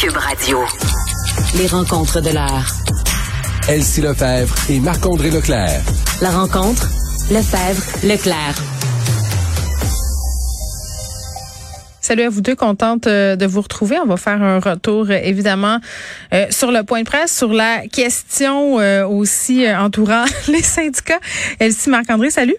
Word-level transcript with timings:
Cube 0.00 0.16
Radio. 0.16 0.60
Les 1.56 1.66
rencontres 1.66 2.20
de 2.20 2.30
l'art. 2.30 2.72
Elsie 3.68 4.00
Lefebvre 4.00 4.54
et 4.70 4.78
Marc-André 4.78 5.28
Leclerc. 5.28 5.80
La 6.22 6.30
rencontre, 6.30 6.86
Lefebvre, 7.32 7.82
Leclerc. 8.04 8.54
Salut 12.00 12.22
à 12.22 12.28
vous 12.28 12.42
deux, 12.42 12.54
contente 12.54 13.08
euh, 13.08 13.34
de 13.34 13.44
vous 13.44 13.60
retrouver. 13.60 13.96
On 13.98 14.06
va 14.06 14.16
faire 14.16 14.40
un 14.40 14.60
retour 14.60 15.06
euh, 15.10 15.18
évidemment 15.20 15.78
euh, 16.32 16.46
sur 16.50 16.70
le 16.70 16.84
point 16.84 17.00
de 17.00 17.04
presse, 17.04 17.36
sur 17.36 17.52
la 17.52 17.80
question 17.88 18.74
aussi 19.08 19.66
entourant 19.68 20.26
les 20.48 20.62
syndicats. 20.62 21.18
Elsie 21.58 21.90
Marc-André, 21.90 22.30
salut. 22.30 22.56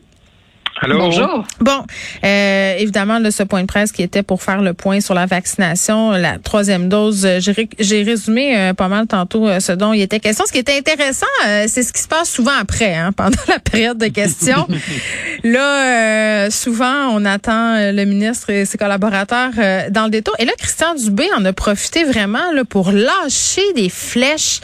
Bonjour. 0.87 1.45
Bon, 1.59 1.83
euh, 2.23 2.75
évidemment, 2.77 3.19
là, 3.19 3.31
ce 3.31 3.43
point 3.43 3.61
de 3.61 3.67
presse 3.67 3.91
qui 3.91 4.01
était 4.01 4.23
pour 4.23 4.41
faire 4.41 4.61
le 4.61 4.73
point 4.73 5.01
sur 5.01 5.13
la 5.13 5.25
vaccination, 5.25 6.11
la 6.11 6.37
troisième 6.37 6.87
dose, 6.87 7.25
euh, 7.25 7.39
j'ai 7.79 8.03
résumé 8.03 8.57
euh, 8.57 8.73
pas 8.73 8.87
mal 8.87 9.07
tantôt 9.07 9.47
euh, 9.47 9.59
ce 9.59 9.73
dont 9.73 9.91
il 9.93 10.01
était 10.01 10.19
question. 10.19 10.45
Ce 10.47 10.51
qui 10.51 10.59
était 10.59 10.77
intéressant, 10.77 11.25
c'est 11.67 11.83
ce 11.83 11.91
qui 11.91 12.01
se 12.01 12.07
passe 12.07 12.29
souvent 12.29 12.53
après, 12.59 12.95
hein, 12.95 13.11
pendant 13.15 13.41
la 13.47 13.59
période 13.59 13.97
de 13.97 14.07
questions. 14.07 14.67
là, 15.43 16.49
souvent, 16.49 17.09
on 17.13 17.25
attend 17.25 17.91
le 17.91 18.05
ministre 18.05 18.49
et 18.49 18.65
ses 18.65 18.77
collaborateurs 18.77 19.51
dans 19.91 20.05
le 20.05 20.09
détour. 20.09 20.35
Et 20.39 20.45
là, 20.45 20.53
Christian 20.57 20.95
Dubé 20.95 21.27
en 21.37 21.43
a 21.45 21.53
profité 21.53 22.03
vraiment 22.03 22.51
là, 22.53 22.63
pour 22.63 22.91
lâcher 22.91 23.73
des 23.75 23.89
flèches 23.89 24.61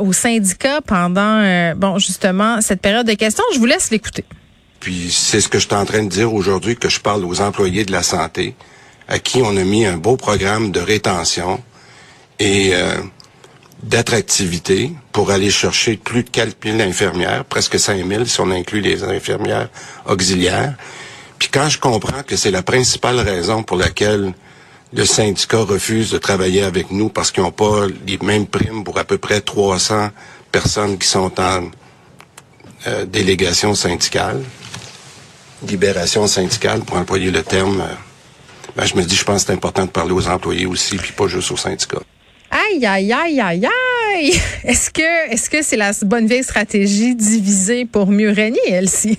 aux 0.00 0.12
syndicats 0.12 0.80
pendant, 0.80 1.74
bon, 1.76 1.98
justement, 1.98 2.60
cette 2.60 2.80
période 2.80 3.06
de 3.06 3.14
questions. 3.14 3.44
Je 3.54 3.58
vous 3.58 3.66
laisse 3.66 3.90
l'écouter. 3.90 4.24
Puis 4.84 5.10
c'est 5.10 5.40
ce 5.40 5.48
que 5.48 5.58
je 5.58 5.64
suis 5.64 5.74
en 5.74 5.86
train 5.86 6.02
de 6.02 6.10
dire 6.10 6.34
aujourd'hui, 6.34 6.76
que 6.76 6.90
je 6.90 7.00
parle 7.00 7.24
aux 7.24 7.40
employés 7.40 7.86
de 7.86 7.92
la 7.92 8.02
santé, 8.02 8.54
à 9.08 9.18
qui 9.18 9.40
on 9.40 9.56
a 9.56 9.64
mis 9.64 9.86
un 9.86 9.96
beau 9.96 10.18
programme 10.18 10.72
de 10.72 10.80
rétention 10.80 11.62
et 12.38 12.72
euh, 12.74 12.96
d'attractivité 13.82 14.92
pour 15.10 15.30
aller 15.30 15.50
chercher 15.50 15.96
plus 15.96 16.22
de 16.22 16.28
4 16.28 16.58
000 16.62 16.80
infirmières, 16.82 17.46
presque 17.46 17.78
5 17.78 18.06
000 18.06 18.26
si 18.26 18.38
on 18.42 18.50
inclut 18.50 18.82
les 18.82 19.02
infirmières 19.04 19.70
auxiliaires. 20.04 20.74
Puis 21.38 21.48
quand 21.48 21.70
je 21.70 21.78
comprends 21.78 22.22
que 22.22 22.36
c'est 22.36 22.50
la 22.50 22.62
principale 22.62 23.20
raison 23.20 23.62
pour 23.62 23.78
laquelle 23.78 24.34
le 24.92 25.04
syndicat 25.06 25.62
refuse 25.62 26.10
de 26.10 26.18
travailler 26.18 26.62
avec 26.62 26.90
nous 26.90 27.08
parce 27.08 27.30
qu'ils 27.30 27.42
n'ont 27.42 27.52
pas 27.52 27.86
les 28.06 28.18
mêmes 28.18 28.46
primes 28.46 28.84
pour 28.84 28.98
à 28.98 29.04
peu 29.04 29.16
près 29.16 29.40
300 29.40 30.10
personnes 30.52 30.98
qui 30.98 31.08
sont 31.08 31.40
en 31.40 31.70
euh, 32.86 33.06
délégation 33.06 33.74
syndicale, 33.74 34.42
libération 35.70 36.26
syndicale, 36.26 36.80
pour 36.80 36.96
employer 36.96 37.30
le 37.30 37.42
terme, 37.42 37.80
euh, 37.80 37.94
ben, 38.76 38.84
je 38.84 38.96
me 38.96 39.02
dis, 39.02 39.14
je 39.14 39.24
pense 39.24 39.42
que 39.42 39.46
c'est 39.48 39.52
important 39.52 39.84
de 39.84 39.90
parler 39.90 40.12
aux 40.12 40.26
employés 40.28 40.66
aussi, 40.66 40.96
puis 40.96 41.12
pas 41.12 41.28
juste 41.28 41.50
aux 41.50 41.56
syndicats. 41.56 42.02
Aïe, 42.50 42.86
aïe, 42.86 43.12
aïe, 43.12 43.40
aïe, 43.40 43.66
aïe! 44.14 44.40
Est-ce 44.64 44.90
que 44.90 45.32
est-ce 45.32 45.50
que 45.50 45.62
c'est 45.62 45.76
la 45.76 45.92
bonne 46.02 46.26
vieille 46.26 46.44
stratégie 46.44 47.14
diviser 47.14 47.84
pour 47.84 48.06
mieux 48.06 48.30
régner, 48.30 48.60
Elsie? 48.68 49.18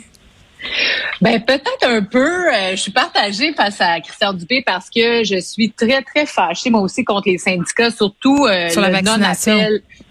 Ben 1.22 1.44
peut-être 1.44 1.88
un 1.88 2.04
peu. 2.04 2.54
Euh, 2.54 2.72
je 2.72 2.76
suis 2.76 2.92
partagée 2.92 3.54
face 3.54 3.80
à 3.80 4.00
Christian 4.02 4.34
Dupé 4.34 4.64
parce 4.66 4.90
que 4.90 5.24
je 5.24 5.40
suis 5.40 5.72
très 5.72 6.02
très 6.02 6.26
fâchée 6.26 6.70
moi 6.70 6.82
aussi 6.82 7.04
contre 7.04 7.30
les 7.30 7.38
syndicats, 7.38 7.92
surtout 7.92 8.46
euh, 8.46 8.70
sur 8.70 8.82
la 8.82 8.90
vaccination. 8.90 9.60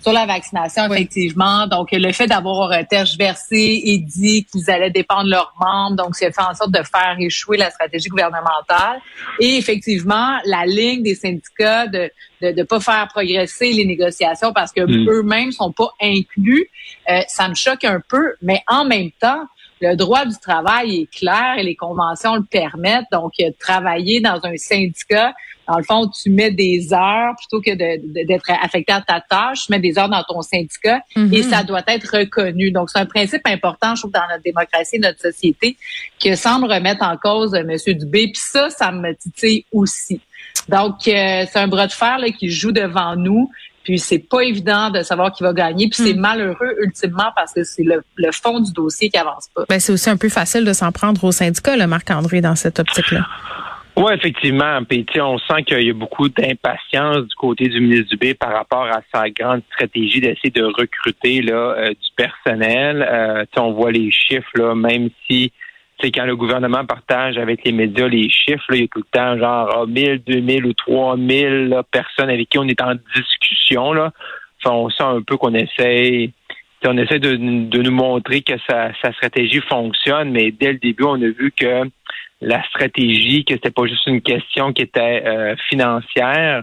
sur 0.01 0.13
la 0.13 0.27
vaccination 0.27 0.93
effectivement. 0.93 1.67
Donc 1.67 1.89
le 1.93 2.13
fait 2.13 2.27
d'avoir 2.27 2.73
tergiversé 2.89 3.83
et 3.85 3.99
dit 3.99 4.45
qu'ils 4.45 4.71
allaient 4.71 4.91
dépendre 4.91 5.29
leurs 5.29 5.55
membres, 5.61 5.97
donc 5.97 6.17
c'est 6.17 6.35
fait 6.35 6.43
en 6.43 6.55
sorte 6.55 6.73
de 6.73 6.83
faire 6.83 7.17
échouer 7.19 7.57
la 7.57 7.71
stratégie 7.71 8.09
gouvernementale. 8.09 9.01
Et 9.41 9.57
effectivement 9.57 10.39
la 10.45 10.65
ligne 10.67 11.03
des 11.03 11.15
syndicats 11.15 11.87
de 11.87 12.11
de 12.53 12.61
ne 12.61 12.63
pas 12.65 12.81
faire 12.81 13.09
progresser 13.09 13.73
les 13.73 13.85
négociations 13.85 14.53
parce 14.53 14.73
que 14.73 14.81
mm. 14.81 15.09
eux-mêmes 15.09 15.53
sont 15.53 15.73
pas 15.73 15.91
inclus, 16.01 16.69
euh, 17.09 17.21
ça 17.29 17.49
me 17.49 17.55
choque 17.55 17.85
un 17.85 18.01
peu. 18.07 18.35
Mais 18.43 18.63
en 18.69 18.85
même 18.85 19.11
temps 19.21 19.45
le 19.90 19.96
droit 19.96 20.24
du 20.24 20.36
travail 20.39 21.02
est 21.02 21.06
clair 21.06 21.56
et 21.58 21.62
les 21.62 21.77
conventions 21.77 22.36
le 22.36 22.42
permettent. 22.42 23.06
Donc, 23.12 23.33
travailler 23.58 24.20
dans 24.20 24.40
un 24.45 24.56
syndicat, 24.56 25.34
dans 25.68 25.78
le 25.78 25.84
fond, 25.84 26.08
tu 26.08 26.30
mets 26.30 26.50
des 26.50 26.92
heures 26.92 27.34
plutôt 27.36 27.61
que 27.61 27.74
d'être 27.74 28.50
affecté 28.62 28.92
à 28.92 29.00
ta 29.00 29.20
tâche, 29.20 29.67
tu 29.67 29.72
mets 29.72 29.80
des 29.80 29.98
heures 29.98 30.08
dans 30.08 30.22
ton 30.22 30.42
syndicat 30.42 31.00
et 31.17 31.20
mm-hmm. 31.20 31.50
ça 31.50 31.62
doit 31.62 31.83
être 31.86 32.18
reconnu. 32.18 32.70
Donc, 32.70 32.90
c'est 32.90 32.98
un 32.98 33.06
principe 33.06 33.46
important, 33.46 33.95
je 33.95 34.02
trouve, 34.02 34.12
dans 34.12 34.27
notre 34.28 34.42
démocratie, 34.42 34.98
notre 34.98 35.20
société, 35.20 35.77
que 36.22 36.34
semble 36.34 36.70
remettre 36.70 37.05
en 37.05 37.16
cause 37.16 37.55
euh, 37.55 37.61
M. 37.66 37.95
Dubé. 37.95 38.30
Puis 38.33 38.42
ça, 38.42 38.68
ça 38.70 38.92
me 38.92 39.14
titille 39.14 39.64
aussi. 39.72 40.20
Donc, 40.68 41.06
euh, 41.08 41.45
c'est 41.51 41.56
un 41.56 41.68
bras 41.68 41.86
de 41.86 41.92
fer 41.92 42.18
là, 42.18 42.30
qui 42.30 42.51
joue 42.51 42.72
devant 42.72 43.16
nous. 43.16 43.51
Puis 43.84 43.98
c'est 43.98 44.18
pas 44.18 44.40
évident 44.40 44.90
de 44.90 45.02
savoir 45.02 45.33
qui 45.33 45.42
va 45.42 45.52
gagner. 45.52 45.89
Puis 45.89 46.02
c'est 46.02 46.14
hmm. 46.14 46.20
malheureux 46.20 46.77
ultimement 46.80 47.30
parce 47.36 47.52
que 47.52 47.62
c'est 47.62 47.84
le, 47.84 48.02
fond 48.33 48.61
du 48.61 48.72
dossier 48.72 49.11
qui 49.11 49.18
avance 49.18 49.48
pas. 49.55 49.64
Ben, 49.68 49.78
c'est 49.78 49.92
aussi 49.92 50.11
un 50.11 50.17
peu 50.17 50.28
facile 50.28 50.64
de 50.64 50.72
s'en 50.72 50.90
prendre 50.90 51.22
au 51.22 51.33
syndicat, 51.33 51.77
le 51.77 51.86
Marc-André, 51.86 52.40
dans 52.40 52.56
cette 52.56 52.80
optique-là. 52.80 53.27
Oui, 53.96 54.12
effectivement. 54.12 54.83
Puis, 54.84 55.06
on 55.20 55.39
sent 55.39 55.62
qu'il 55.67 55.86
y 55.86 55.90
a 55.90 55.95
beaucoup 55.95 56.28
d'impatience 56.28 57.18
du 57.18 57.34
côté 57.36 57.68
du 57.68 57.80
ministre 57.80 58.08
Dubé 58.11 58.34
par 58.34 58.52
rapport 58.52 58.86
à 58.86 59.02
sa 59.14 59.30
grande 59.30 59.62
stratégie 59.72 60.20
d'essayer 60.20 60.51
de 60.51 60.64
recruter 60.64 61.42
là, 61.42 61.77
euh, 61.78 61.89
du 61.90 62.11
personnel. 62.16 63.06
Euh, 63.08 63.45
on 63.56 63.72
voit 63.72 63.92
les 63.92 64.11
chiffres, 64.11 64.51
là, 64.56 64.74
même 64.74 65.11
si 65.27 65.52
c'est 66.01 66.11
quand 66.11 66.25
le 66.25 66.37
gouvernement 66.37 66.85
partage 66.85 67.39
avec 67.39 67.65
les 67.65 67.73
médias 67.73 68.09
les 68.09 68.29
chiffres, 68.29 68.65
il 68.71 68.81
y 68.81 68.85
a 68.85 68.89
tout 68.89 69.01
le 69.01 69.05
temps 69.13 69.39
genre 69.39 69.87
1000, 69.87 70.23
ah, 70.27 70.33
2000 70.33 70.67
ou 70.67 70.73
3000 70.73 71.81
personnes 71.91 72.31
avec 72.31 72.49
qui 72.49 72.59
on 72.59 72.69
est 72.69 72.81
en 72.83 72.95
discussion. 73.15 73.93
Là. 73.93 74.13
on 74.67 74.91
sent 74.91 75.03
un 75.03 75.23
peu 75.23 75.37
qu'on 75.37 75.55
essaie 75.55 76.31
on 76.87 76.99
essaie 76.99 77.19
de, 77.19 77.37
nous 77.37 77.91
montrer 77.91 78.43
que 78.43 78.55
sa, 78.69 78.93
stratégie 79.13 79.61
fonctionne, 79.69 80.31
mais 80.31 80.51
dès 80.51 80.73
le 80.73 80.79
début, 80.79 81.05
on 81.05 81.15
a 81.15 81.29
vu 81.29 81.53
que 81.57 81.83
la 82.41 82.63
stratégie, 82.65 83.45
que 83.45 83.55
c'était 83.55 83.71
pas 83.71 83.87
juste 83.87 84.07
une 84.07 84.21
question 84.21 84.73
qui 84.73 84.83
était 84.83 85.23
euh, 85.25 85.57
financière, 85.71 86.63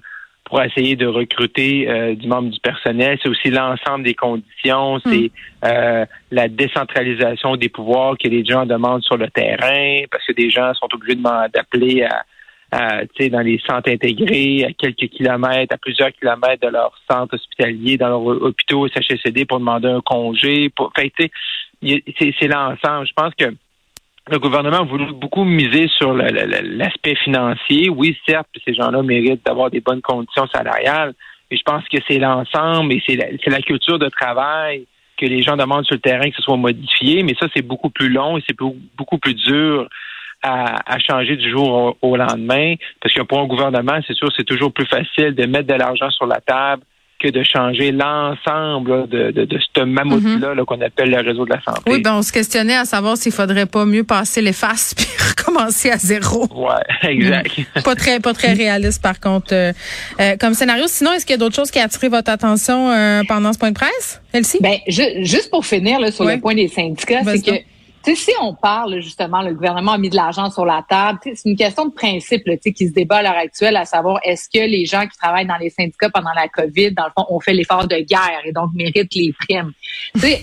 pour 0.52 0.62
essayer 0.62 0.98
de 0.98 1.08
recruter 1.08 1.90
euh, 1.90 2.14
du 2.14 2.28
membre 2.28 2.50
du 2.50 2.60
personnel. 2.60 3.18
C'est 3.24 3.30
aussi 3.30 3.50
l'ensemble 3.50 4.04
des 4.04 4.16
conditions, 4.16 4.98
hmm. 4.98 5.02
c'est 5.06 5.32
euh, 5.64 6.06
la 6.30 6.50
décentralisation 6.50 7.56
des 7.56 7.70
pouvoirs 7.70 8.18
que 8.22 8.28
les 8.28 8.44
gens 8.44 8.66
demandent 8.66 9.02
sur 9.02 9.16
le 9.16 9.30
terrain, 9.30 10.04
parce 10.12 10.26
que 10.26 10.34
des 10.34 10.50
gens 10.50 10.74
sont 10.74 10.90
obligés 10.94 11.18
d'appeler 11.54 12.04
à, 12.04 12.26
à 12.74 13.04
dans 13.30 13.40
les 13.40 13.62
centres 13.66 13.90
intégrés, 13.90 14.66
à 14.66 14.74
quelques 14.74 15.08
kilomètres, 15.08 15.74
à 15.74 15.78
plusieurs 15.78 16.12
kilomètres 16.12 16.68
de 16.68 16.74
leur 16.74 16.92
centre 17.10 17.36
hospitalier, 17.36 17.96
dans 17.96 18.10
leur 18.10 18.22
hôpitaux 18.22 18.90
CHSCD 18.90 19.46
pour 19.46 19.60
demander 19.60 19.88
un 19.88 20.02
congé. 20.02 20.70
Pour, 20.76 20.92
c'est 20.98 22.48
l'ensemble. 22.48 23.08
Je 23.08 23.14
pense 23.16 23.34
que 23.36 23.46
le 24.30 24.40
gouvernement 24.40 24.86
voulu 24.86 25.12
beaucoup 25.14 25.44
miser 25.44 25.88
sur 25.98 26.14
l'aspect 26.14 27.16
financier. 27.16 27.90
Oui, 27.90 28.18
certes, 28.28 28.48
ces 28.66 28.74
gens-là 28.74 29.02
méritent 29.02 29.46
d'avoir 29.46 29.72
des 29.72 29.82
bonnes 29.82 30.02
conditions 30.02 30.48
salariales, 30.48 31.14
mais 31.50 31.58
je 31.58 31.64
pense 31.64 31.84
que 31.88 31.98
c'est 32.08 32.20
l'ensemble 32.20 32.94
et 32.94 33.04
c'est 33.06 33.50
la, 33.50 33.62
culture 33.62 33.98
de 33.98 34.10
travail 34.10 34.86
que 35.18 35.26
les 35.26 35.42
gens 35.42 35.58
demandent 35.58 35.86
sur 35.86 35.96
le 35.96 36.02
terrain 36.02 36.30
que 36.30 36.36
ce 36.36 36.42
soit 36.42 36.58
modifié, 36.58 37.24
mais 37.24 37.36
ça, 37.40 37.48
c'est 37.56 37.62
beaucoup 37.62 37.90
plus 37.90 38.10
long 38.10 38.38
et 38.38 38.44
c'est 38.48 38.58
beaucoup 38.58 39.18
plus 39.18 39.34
dur 39.34 39.88
à, 40.44 40.98
changer 41.00 41.36
du 41.36 41.50
jour 41.50 41.98
au, 42.02 42.10
au 42.10 42.18
lendemain. 42.18 42.76
Parce 43.02 43.14
que 43.14 43.22
pour 43.22 43.40
un 43.40 43.46
gouvernement, 43.46 44.00
c'est 44.08 44.16
sûr, 44.16 44.30
c'est 44.36 44.46
toujours 44.46 44.72
plus 44.72 44.88
facile 44.88 45.36
de 45.36 45.46
mettre 45.46 45.68
de 45.68 45.76
l'argent 45.76 46.10
sur 46.12 46.26
la 46.26 46.42
table 46.42 46.84
que 47.22 47.30
de 47.30 47.44
changer 47.44 47.92
l'ensemble 47.92 49.08
de, 49.08 49.32
de, 49.32 49.46
de 49.46 49.60
ce 49.76 49.84
mammouth-là 49.84 50.56
mhm. 50.56 50.66
qu'on 50.66 50.82
appelle 50.82 51.12
le 51.12 51.18
réseau 51.18 51.46
de 51.46 51.52
la 51.52 51.62
santé. 51.62 51.82
Oui, 51.88 52.02
ben 52.02 52.16
on 52.16 52.22
se 52.22 52.32
questionnait 52.32 52.76
à 52.76 52.86
savoir 52.86 53.18
s'il 53.18 53.32
faudrait 53.32 53.66
pas 53.66 53.86
mieux 53.86 54.04
passer 54.04 54.42
les 54.42 54.54
faces 54.54 54.94
puis 54.98 55.08
recommencer 55.30 55.92
à 55.92 55.98
zéro. 55.98 56.48
Ouais, 56.54 56.82
exact. 57.10 57.58
Mm. 57.58 57.82
pas 57.84 57.96
très 57.96 58.20
pas 58.20 58.34
très 58.34 58.54
réaliste 58.54 59.02
par 59.02 59.20
contre 59.20 59.54
euh, 59.54 59.72
euh, 60.20 60.36
comme 60.40 60.54
scénario. 60.54 60.86
Sinon, 60.88 61.14
est-ce 61.14 61.26
qu'il 61.26 61.34
y 61.34 61.36
a 61.36 61.40
d'autres 61.40 61.56
choses 61.56 61.72
qui 61.72 61.80
ont 61.80 61.84
attiré 61.84 62.10
votre 62.10 62.32
attention 62.32 62.92
euh, 62.92 63.22
pendant 63.28 63.54
ce 63.54 63.60
point 63.60 63.70
de 63.70 63.76
presse, 63.76 64.22
Elsie? 64.34 64.60
Ben, 64.62 64.78
juste 64.88 65.50
pour 65.50 65.66
finir 65.66 66.00
là, 66.00 66.12
sur 66.12 66.26
le 66.26 66.40
point 66.40 66.56
des 66.56 66.68
syndicats, 66.68 67.22
c'est 67.24 67.46
que 67.46 67.71
si 68.04 68.32
on 68.42 68.54
parle 68.54 69.00
justement, 69.00 69.42
le 69.42 69.54
gouvernement 69.54 69.94
a 69.94 69.98
mis 69.98 70.10
de 70.10 70.16
l'argent 70.16 70.50
sur 70.50 70.66
la 70.66 70.84
table, 70.88 71.20
c'est 71.24 71.46
une 71.46 71.56
question 71.56 71.86
de 71.86 71.92
principe 71.92 72.46
là, 72.48 72.58
qui 72.58 72.88
se 72.88 72.94
débat 72.94 73.18
à 73.18 73.24
l'heure 73.24 73.38
actuelle, 73.38 73.76
à 73.76 73.86
savoir 73.86 74.20
est-ce 74.24 74.50
que 74.50 74.66
les 74.66 74.86
gens 74.86 75.08
qui 75.08 75.18
travaillent 75.18 75.46
dans 75.46 75.58
les 75.58 75.70
syndicats 75.70 76.10
pendant 76.10 76.32
la 76.36 76.48
COVID, 76.48 76.92
dans 76.92 77.06
le 77.06 77.12
fond, 77.16 77.26
ont 77.30 77.40
fait 77.40 77.54
l'effort 77.54 77.88
de 77.88 77.98
guerre 77.98 78.42
et 78.46 78.52
donc 78.52 78.72
méritent 78.74 79.14
les 79.14 79.34
primes? 79.34 79.72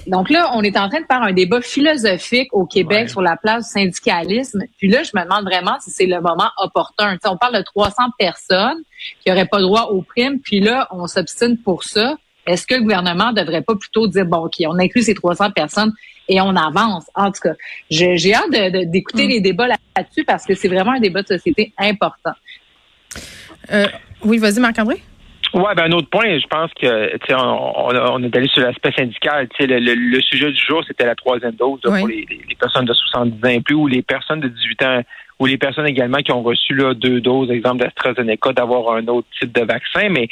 donc 0.07 0.31
là, 0.31 0.53
on 0.55 0.63
est 0.63 0.77
en 0.77 0.89
train 0.89 1.01
de 1.01 1.07
faire 1.07 1.23
un 1.23 1.33
débat 1.33 1.61
philosophique 1.61 2.49
au 2.53 2.65
Québec 2.67 3.11
sur 3.11 3.23
la 3.23 3.37
place 3.37 3.67
du 3.67 3.81
syndicalisme. 3.81 4.63
Puis 4.79 4.89
là, 4.89 5.03
je 5.03 5.11
me 5.15 5.23
demande 5.23 5.45
vraiment 5.45 5.77
si 5.81 5.91
c'est 5.91 6.07
le 6.07 6.21
moment 6.21 6.51
opportun. 6.59 7.17
on 7.25 7.37
parle 7.37 7.57
de 7.57 7.63
300 7.63 7.95
personnes 8.19 8.83
qui 9.21 9.31
n'auraient 9.31 9.47
pas 9.47 9.61
droit 9.61 9.89
aux 9.91 10.03
primes, 10.03 10.41
puis 10.41 10.61
là, 10.61 10.89
on 10.91 11.07
s'obstine 11.07 11.57
pour 11.59 11.85
ça. 11.85 12.17
Est-ce 12.49 12.67
que 12.67 12.75
le 12.75 12.81
gouvernement 12.81 13.33
devrait 13.33 13.61
pas 13.61 13.75
plutôt 13.77 14.09
dire, 14.09 14.25
bon, 14.25 14.47
OK, 14.47 14.55
on 14.67 14.79
inclut 14.79 15.03
ces 15.03 15.15
300 15.15 15.51
personnes 15.51 15.93
et 16.29 16.41
on 16.41 16.57
avance? 16.57 17.05
En 17.15 17.31
tout 17.31 17.41
cas, 17.43 17.53
j'ai 17.91 18.35
hâte 18.35 18.51
d'écouter 18.91 19.27
mm. 19.27 19.31
les 19.31 19.41
débats 19.41 19.69
là-dessus 19.69 20.25
parce 20.25 20.47
que 20.47 20.55
c'est 20.55 20.69
vraiment 20.69 20.93
un 20.93 21.01
débat 21.01 21.23
de 21.23 21.29
société 21.29 21.73
important. 21.79 22.33
Euh, 23.71 23.87
oui, 24.25 24.39
vas-y, 24.39 24.61
Marc-André. 24.61 25.03
Ouais, 25.55 25.75
ben 25.75 25.85
un 25.85 25.93
autre 25.93 26.11
point, 26.11 26.39
je 26.39 26.47
pense 26.47 26.71
que 26.75 27.17
tu 27.17 27.27
sais, 27.27 27.35
on, 27.35 27.89
on, 27.89 28.23
est 28.23 28.37
allé 28.37 28.49
sur 28.49 28.63
l'aspect 28.63 28.93
syndical. 28.93 29.49
Tu 29.49 29.57
sais, 29.63 29.67
le, 29.67 29.95
le, 29.95 30.21
sujet 30.21 30.51
du 30.51 30.59
jour, 30.59 30.83
c'était 30.87 31.07
la 31.07 31.15
troisième 31.15 31.55
dose 31.55 31.81
pour 31.81 32.07
les, 32.07 32.27
les, 32.29 32.55
personnes 32.55 32.85
de 32.85 32.93
70 32.93 33.45
ans 33.45 33.49
et 33.49 33.61
plus 33.61 33.75
ou 33.75 33.87
les 33.87 34.03
personnes 34.03 34.41
de 34.41 34.49
18 34.49 34.83
ans 34.83 35.03
ou 35.39 35.47
les 35.47 35.57
personnes 35.57 35.87
également 35.87 36.19
qui 36.19 36.33
ont 36.33 36.43
reçu 36.43 36.75
là, 36.75 36.93
deux 36.93 37.21
doses, 37.21 37.51
exemple 37.51 37.79
d'AstraZeneca, 37.79 38.53
d'avoir 38.53 38.95
un 38.97 39.07
autre 39.07 39.29
type 39.39 39.53
de 39.53 39.65
vaccin. 39.65 40.09
Mais 40.11 40.29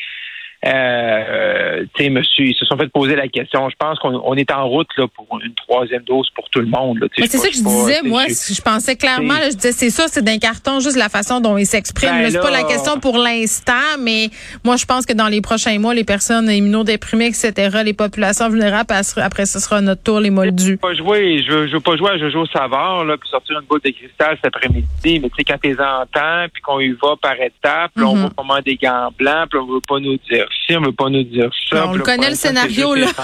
euh, 0.66 2.10
monsieur, 2.10 2.46
ils 2.46 2.54
se 2.54 2.64
sont 2.64 2.76
fait 2.76 2.88
poser 2.88 3.16
la 3.16 3.28
question. 3.28 3.68
Je 3.68 3.76
pense 3.78 3.98
qu'on 3.98 4.34
est 4.34 4.50
en 4.50 4.68
route 4.68 4.88
là, 4.96 5.06
pour 5.14 5.26
une 5.42 5.54
troisième 5.54 6.02
dose 6.02 6.28
pour 6.34 6.48
tout 6.50 6.60
le 6.60 6.66
monde. 6.66 7.08
c'est 7.16 7.26
ça 7.28 7.48
que 7.48 7.54
je 7.54 7.62
disais. 7.62 8.02
Moi, 8.02 8.24
je, 8.28 8.60
pensais 8.60 8.96
clairement, 8.96 9.34
je 9.50 9.56
disais, 9.56 9.72
c'est 9.72 9.90
ça, 9.90 10.06
c'est 10.08 10.22
d'un 10.22 10.38
carton, 10.38 10.80
juste 10.80 10.96
la 10.96 11.08
façon 11.08 11.40
dont 11.40 11.56
ils 11.56 11.66
s'expriment. 11.66 12.22
Ben 12.22 12.30
c'est 12.30 12.40
pas 12.40 12.50
la 12.50 12.64
question 12.64 12.98
pour 13.00 13.18
l'instant, 13.18 13.72
mais 14.00 14.30
moi, 14.64 14.76
je 14.76 14.84
pense 14.84 15.06
que 15.06 15.12
dans 15.12 15.28
les 15.28 15.40
prochains 15.40 15.78
mois, 15.78 15.94
les 15.94 16.04
personnes 16.04 16.50
immunodéprimées, 16.50 17.26
etc., 17.26 17.82
les 17.84 17.94
populations 17.94 18.48
vulnérables, 18.48 18.94
après, 19.16 19.46
ce 19.46 19.58
sera 19.60 19.80
notre 19.80 20.02
tour, 20.02 20.20
les 20.20 20.30
moldus. 20.30 20.64
Je 20.64 20.70
veux 20.72 20.76
pas 20.76 20.94
jouer, 20.94 21.42
je 21.46 21.52
veux, 21.52 21.80
pas 21.80 21.96
jouer 21.96 22.10
à 22.10 22.18
Jojo 22.18 22.46
Savard, 22.46 23.04
là, 23.04 23.16
puis 23.16 23.28
sortir 23.28 23.58
une 23.60 23.66
boule 23.66 23.80
de 23.84 23.90
cristal 23.90 24.36
cet 24.42 24.54
après-midi, 24.54 25.20
mais 25.20 25.28
tu 25.30 25.36
sais, 25.38 25.44
quand 25.44 25.58
t'es 25.60 25.76
entends, 25.80 26.46
puis 26.52 26.62
qu'on 26.62 26.80
y 26.80 26.90
va 26.90 27.16
par 27.20 27.34
étapes, 27.40 27.92
on 27.96 28.00
mm-hmm. 28.00 28.22
va 28.22 28.30
comment 28.36 28.60
des 28.60 28.76
gants 28.76 29.10
blancs, 29.16 29.48
puis 29.50 29.58
on 29.58 29.66
veut 29.66 29.80
pas 29.86 29.98
nous 30.00 30.16
dire 30.28 30.46
si 30.64 30.76
on 30.76 30.80
veut 30.80 30.92
pas 30.92 31.08
nous 31.08 31.22
dire 31.22 31.50
ça. 31.70 31.88
on 31.88 31.94
le 31.94 32.02
connaît 32.02 32.30
le 32.30 32.34
scénario, 32.34 32.94
là. 32.94 33.06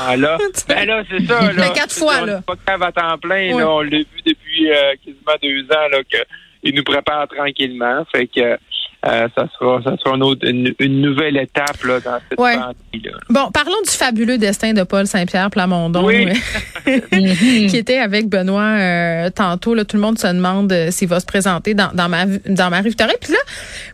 ben 0.68 0.86
là, 0.86 1.02
c'est 1.10 1.26
ça, 1.26 1.52
là. 1.52 1.70
quatre 1.70 1.94
fois, 1.94 2.24
là. 2.24 2.42
pas 2.42 2.54
grave 2.66 2.82
à 2.82 2.92
temps 2.92 3.18
plein, 3.18 3.56
là. 3.56 3.68
On 3.68 3.80
l'a 3.80 3.98
vu 3.98 4.22
depuis 4.24 4.70
euh, 4.70 4.94
quasiment 5.04 5.38
deux 5.42 5.64
ans, 5.64 5.88
là, 5.90 5.98
qu'il 6.62 6.74
nous 6.74 6.84
prépare 6.84 7.28
tranquillement. 7.28 8.04
Fait 8.12 8.26
que, 8.26 8.58
euh, 9.04 9.28
ça 9.36 9.46
sera, 9.58 9.82
ça 9.82 9.96
sera 9.96 10.14
une, 10.14 10.74
une, 10.78 11.00
nouvelle 11.00 11.36
étape 11.36 11.82
là, 11.82 11.98
dans 11.98 12.18
cette 12.28 12.38
ouais. 12.38 12.54
là 12.54 12.72
Bon, 13.30 13.50
parlons 13.52 13.82
du 13.84 13.90
fabuleux 13.90 14.38
destin 14.38 14.74
de 14.74 14.84
Paul 14.84 15.08
Saint-Pierre 15.08 15.50
Plamondon, 15.50 16.06
qui 16.86 17.76
était 17.76 17.98
avec 17.98 18.28
Benoît 18.28 18.62
euh, 18.62 19.30
tantôt. 19.30 19.74
Là, 19.74 19.84
tout 19.84 19.96
le 19.96 20.02
monde 20.02 20.20
se 20.20 20.28
demande 20.28 20.72
euh, 20.72 20.92
s'il 20.92 21.08
va 21.08 21.18
se 21.18 21.26
présenter 21.26 21.74
dans, 21.74 21.90
dans 21.92 22.08
ma 22.08 22.26
dans 22.26 22.70
ma 22.70 22.82
Puis 22.82 22.94
là, 22.98 23.38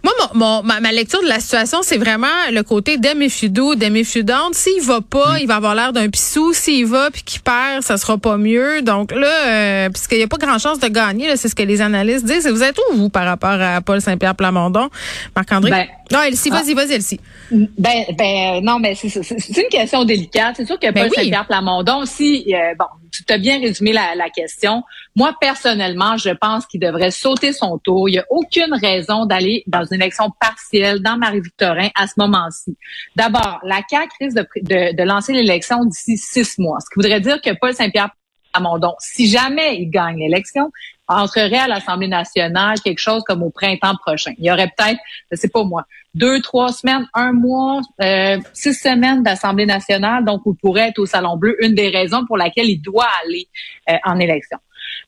moi, 0.05 0.13
mon, 0.35 0.63
ma, 0.63 0.81
ma, 0.81 0.93
lecture 0.93 1.23
de 1.23 1.29
la 1.29 1.41
situation, 1.41 1.79
c'est 1.83 1.97
vraiment 1.97 2.27
le 2.53 2.63
côté 2.63 2.99
d'Emifudou, 2.99 3.77
d'Emifudante. 3.77 4.55
S'il 4.55 4.83
va 4.83 5.01
pas, 5.01 5.35
mm. 5.35 5.39
il 5.41 5.47
va 5.47 5.57
avoir 5.57 5.75
l'air 5.75 5.95
d'un 5.95 6.11
pissou. 6.11 6.53
S'il 6.53 6.85
va 6.85 7.11
puis 7.11 7.23
qu'il 7.23 7.41
perd, 7.41 7.83
ça 7.83 7.97
sera 7.97 8.19
pas 8.19 8.37
mieux. 8.37 8.83
Donc 8.83 9.13
là, 9.13 9.47
euh, 9.47 9.89
puisqu'il 9.89 10.19
n'y 10.19 10.25
a 10.25 10.29
pas 10.29 10.37
grand 10.37 10.59
chance 10.59 10.79
de 10.81 10.89
gagner, 10.89 11.35
c'est 11.37 11.49
ce 11.49 11.55
que 11.55 11.63
les 11.63 11.81
analystes 11.81 12.27
disent. 12.27 12.47
Vous 12.47 12.63
êtes 12.63 12.79
où, 12.91 12.97
vous, 12.97 13.09
par 13.09 13.25
rapport 13.25 13.59
à 13.59 13.81
Paul 13.81 14.03
Saint-Pierre 14.03 14.35
Plamondon? 14.35 14.91
Marc-André? 15.35 15.71
Ben, 15.71 15.87
non, 16.11 16.23
Elsie, 16.23 16.51
vas-y, 16.51 16.75
vas-y, 16.75 16.93
Elsie. 16.93 17.21
Ben, 17.51 18.05
ben, 18.17 18.63
non, 18.63 18.79
mais 18.79 18.95
c'est 18.95 19.63
une 19.63 19.69
question 19.71 20.05
délicate. 20.05 20.57
C'est 20.57 20.67
sûr 20.67 20.79
que 20.79 20.91
ben 20.91 21.05
Paul 21.05 21.15
Saint-Pierre 21.15 21.47
Plamondon, 21.47 22.05
si, 22.05 22.55
euh, 22.55 22.75
bon, 22.79 22.87
tu 23.11 23.33
as 23.33 23.39
bien 23.39 23.61
résumé 23.61 23.93
la, 23.93 24.15
la 24.15 24.29
question. 24.31 24.83
Moi, 25.17 25.35
personnellement, 25.41 26.17
je 26.17 26.31
pense 26.31 26.67
qu'il 26.67 26.81
devrait 26.81 27.11
sauter 27.11 27.53
son 27.53 27.79
tour. 27.79 28.09
Il 28.09 28.13
n'y 28.13 28.19
a 28.19 28.25
aucune 28.31 28.73
raison 28.75 29.27
d'aller 29.27 29.65
dans 29.67 29.85
une 29.85 30.01
élection 30.03 30.31
partielle 30.41 31.01
dans 31.01 31.17
Marie-Victorin 31.17 31.89
à 31.95 32.07
ce 32.07 32.15
moment-ci. 32.19 32.77
D'abord, 33.17 33.61
la 33.65 33.81
CAQ 33.89 34.09
risque 34.21 34.37
de, 34.37 34.47
de, 34.63 34.97
de 34.97 35.03
lancer 35.03 35.33
l'élection 35.33 35.85
d'ici 35.85 36.17
six 36.17 36.59
mois, 36.59 36.79
ce 36.81 36.87
qui 36.87 36.97
voudrait 36.97 37.21
dire 37.21 37.41
que 37.41 37.51
Paul 37.59 37.75
Saint-Pierre 37.75 38.11
Plamondon, 38.53 38.95
si 38.99 39.29
jamais 39.29 39.77
il 39.77 39.91
gagne 39.91 40.19
l'élection, 40.19 40.71
entrerait 41.09 41.59
à 41.59 41.69
l'Assemblée 41.69 42.09
nationale 42.09 42.79
quelque 42.81 42.99
chose 42.99 43.23
comme 43.27 43.43
au 43.43 43.51
printemps 43.51 43.97
prochain. 43.97 44.33
Il 44.39 44.45
y 44.45 44.53
aurait 44.53 44.71
peut-être, 44.77 45.01
je 45.31 45.37
sais 45.37 45.49
pas 45.49 45.65
moi, 45.65 45.85
deux, 46.15 46.41
trois 46.41 46.73
semaines, 46.73 47.07
un 47.15 47.33
mois, 47.33 47.81
euh, 48.03 48.39
six 48.53 48.75
semaines 48.75 49.23
d'Assemblée 49.23 49.67
nationale, 49.67 50.25
donc 50.25 50.43
vous 50.45 50.55
pourrait 50.55 50.89
être 50.89 50.99
au 50.99 51.07
Salon 51.07 51.37
Bleu, 51.37 51.57
une 51.65 51.75
des 51.75 51.89
raisons 51.89 52.27
pour 52.27 52.37
laquelle 52.37 52.69
il 52.69 52.81
doit 52.81 53.09
aller 53.25 53.49
euh, 53.91 53.95
en 54.05 54.19
élection. 54.19 54.59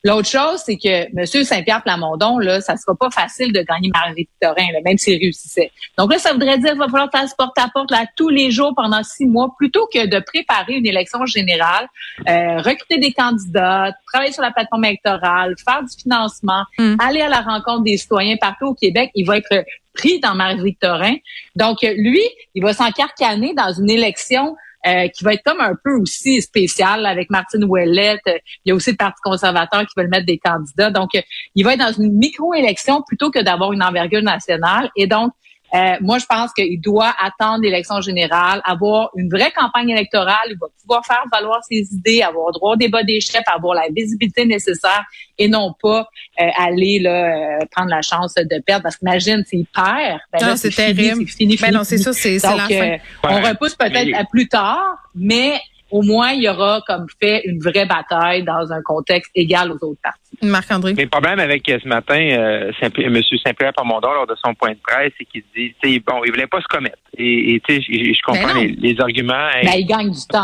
L'autre 0.03 0.27
chose, 0.27 0.61
c'est 0.65 0.77
que 0.77 1.05
M. 1.17 1.25
Saint-Pierre 1.25 1.83
Plamondon, 1.83 2.39
là, 2.39 2.61
ça 2.61 2.75
sera 2.77 2.95
pas 2.95 3.09
facile 3.09 3.53
de 3.53 3.61
gagner 3.61 3.89
Marie-Victorin, 3.93 4.67
même 4.83 4.97
s'il 4.97 5.19
réussissait. 5.19 5.71
Donc 5.97 6.11
là, 6.11 6.19
ça 6.19 6.33
voudrait 6.33 6.57
dire 6.57 6.71
qu'il 6.71 6.79
va 6.79 6.87
falloir 6.87 7.09
faire 7.11 7.25
porte-à-porte 7.37 7.91
là, 7.91 8.05
tous 8.15 8.29
les 8.29 8.51
jours 8.51 8.73
pendant 8.75 9.03
six 9.03 9.25
mois, 9.25 9.53
plutôt 9.57 9.87
que 9.93 10.05
de 10.05 10.19
préparer 10.19 10.73
une 10.73 10.85
élection 10.85 11.25
générale, 11.25 11.87
euh, 12.27 12.57
recruter 12.57 12.97
des 12.97 13.13
candidats, 13.13 13.91
travailler 14.11 14.31
sur 14.31 14.41
la 14.41 14.51
plateforme 14.51 14.85
électorale, 14.85 15.55
faire 15.63 15.83
du 15.83 15.95
financement, 16.01 16.63
hmm. 16.77 16.95
aller 16.99 17.21
à 17.21 17.29
la 17.29 17.41
rencontre 17.41 17.83
des 17.83 17.97
citoyens 17.97 18.37
partout 18.37 18.67
au 18.67 18.73
Québec. 18.73 19.11
Il 19.15 19.25
va 19.25 19.37
être 19.37 19.65
pris 19.93 20.19
dans 20.19 20.35
Marie-Victorin. 20.35 21.15
Donc, 21.55 21.81
lui, 21.81 22.23
il 22.55 22.63
va 22.63 22.73
s'encarcaner 22.73 23.53
dans 23.53 23.73
une 23.73 23.89
élection 23.89 24.55
euh, 24.87 25.07
qui 25.09 25.23
va 25.23 25.33
être 25.33 25.43
comme 25.43 25.61
un 25.61 25.75
peu 25.83 25.93
aussi 25.93 26.41
spécial 26.41 27.05
avec 27.05 27.29
Martine 27.29 27.63
Ouellette. 27.63 28.21
Il 28.25 28.69
y 28.69 28.71
a 28.71 28.75
aussi 28.75 28.91
le 28.91 28.97
Parti 28.97 29.19
conservateur 29.23 29.81
qui 29.81 29.93
veut 29.97 30.07
mettre 30.07 30.25
des 30.25 30.39
candidats. 30.39 30.91
Donc, 30.91 31.09
il 31.55 31.63
va 31.63 31.73
être 31.73 31.79
dans 31.79 31.93
une 31.93 32.13
micro-élection 32.13 33.01
plutôt 33.07 33.31
que 33.31 33.39
d'avoir 33.39 33.73
une 33.73 33.83
envergure 33.83 34.23
nationale. 34.23 34.89
Et 34.95 35.07
donc, 35.07 35.31
euh, 35.73 35.95
moi, 36.01 36.17
je 36.17 36.25
pense 36.25 36.51
qu'il 36.53 36.81
doit 36.81 37.13
attendre 37.17 37.61
l'élection 37.61 38.01
générale, 38.01 38.61
avoir 38.65 39.09
une 39.15 39.29
vraie 39.29 39.51
campagne 39.51 39.89
électorale. 39.89 40.47
Il 40.49 40.57
va 40.59 40.67
pouvoir 40.81 41.05
faire 41.05 41.23
valoir 41.31 41.63
ses 41.63 41.87
idées, 41.93 42.21
avoir 42.21 42.51
droit 42.51 42.73
au 42.73 42.75
débat 42.75 43.03
des 43.03 43.21
chefs, 43.21 43.43
avoir 43.47 43.75
la 43.75 43.87
visibilité 43.89 44.45
nécessaire 44.45 45.03
et 45.37 45.47
non 45.47 45.73
pas 45.81 46.09
euh, 46.41 46.45
aller 46.57 46.99
là, 46.99 47.59
euh, 47.61 47.65
prendre 47.71 47.89
la 47.89 48.01
chance 48.01 48.35
de 48.35 48.61
perdre. 48.61 48.83
Parce 48.83 48.97
qu'imagine, 48.97 49.43
s'il 49.47 49.65
perd, 49.65 50.19
ben 50.33 50.57
c'est 50.57 50.75
terrible. 50.75 51.25
C'est 51.27 51.37
fini, 51.37 51.55
ben 51.55 51.71
non, 51.71 51.83
c'est 51.85 51.97
ça, 51.97 52.11
c'est 52.11 52.37
la 52.43 52.67
fin. 52.67 52.97
On 53.23 53.41
repousse 53.41 53.75
peut-être 53.75 54.13
à 54.13 54.25
plus 54.25 54.49
tard, 54.49 54.97
mais 55.15 55.59
au 55.91 56.01
moins, 56.01 56.31
il 56.31 56.43
y 56.43 56.49
aura 56.49 56.81
comme 56.87 57.05
fait 57.19 57.41
une 57.45 57.59
vraie 57.59 57.85
bataille 57.85 58.43
dans 58.43 58.71
un 58.71 58.81
contexte 58.81 59.31
égal 59.35 59.71
aux 59.71 59.85
autres 59.85 59.99
partis. 60.01 60.19
Marc-André. 60.41 60.93
Mais 60.95 61.03
le 61.03 61.09
problème 61.09 61.39
avec 61.39 61.67
euh, 61.69 61.77
ce 61.83 61.87
matin, 61.87 62.19
euh, 62.19 62.71
M. 62.81 63.21
Saint-Pierre 63.45 63.73
Pamondon, 63.73 64.11
lors 64.13 64.27
de 64.27 64.35
son 64.43 64.53
point 64.53 64.71
de 64.71 64.79
presse, 64.81 65.11
c'est 65.17 65.25
qu'il 65.25 65.43
dit, 65.55 65.99
bon, 65.99 66.23
il 66.25 66.31
voulait 66.31 66.47
pas 66.47 66.61
se 66.61 66.67
commettre. 66.67 66.97
Et, 67.17 67.61
tu 67.67 67.75
sais, 67.75 67.81
je, 67.81 68.21
comprends 68.23 68.53
ben 68.53 68.75
les, 68.79 68.99
arguments. 68.99 69.49
Ben, 69.63 69.73
il 69.75 69.85
gagne 69.85 70.09
du 70.09 70.25
temps. 70.27 70.43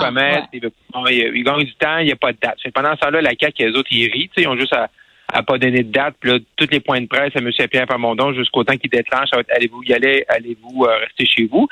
il, 0.51 1.43
gagne 1.43 1.63
du 1.63 1.75
temps, 1.75 1.97
il 1.99 2.05
n'y 2.05 2.11
a 2.11 2.17
pas 2.17 2.33
de 2.33 2.37
date. 2.41 2.57
Pendant 2.73 2.93
ce 2.95 2.99
temps-là, 2.99 3.21
la 3.21 3.31
CAQ 3.39 3.63
et 3.63 3.69
les 3.69 3.77
autres, 3.77 3.89
ils 3.91 4.11
rient, 4.11 4.29
ils 4.37 4.47
ont 4.47 4.57
juste 4.57 4.73
à 4.73 4.89
a 5.31 5.43
pas 5.43 5.57
donné 5.57 5.83
de 5.83 5.91
date. 5.91 6.15
Puis 6.19 6.31
là, 6.31 6.39
tous 6.55 6.67
les 6.71 6.79
points 6.79 7.01
de 7.01 7.07
presse 7.07 7.35
à 7.35 7.39
M. 7.39 7.51
Pierre 7.69 7.87
Pamondon 7.87 8.33
jusqu'au 8.33 8.63
temps 8.63 8.77
qu'il 8.77 8.89
déclenche, 8.89 9.29
allez-vous 9.33 9.83
y 9.83 9.93
aller, 9.93 10.23
allez-vous 10.29 10.85
euh, 10.85 10.97
rester 10.99 11.25
chez 11.25 11.45
vous? 11.45 11.67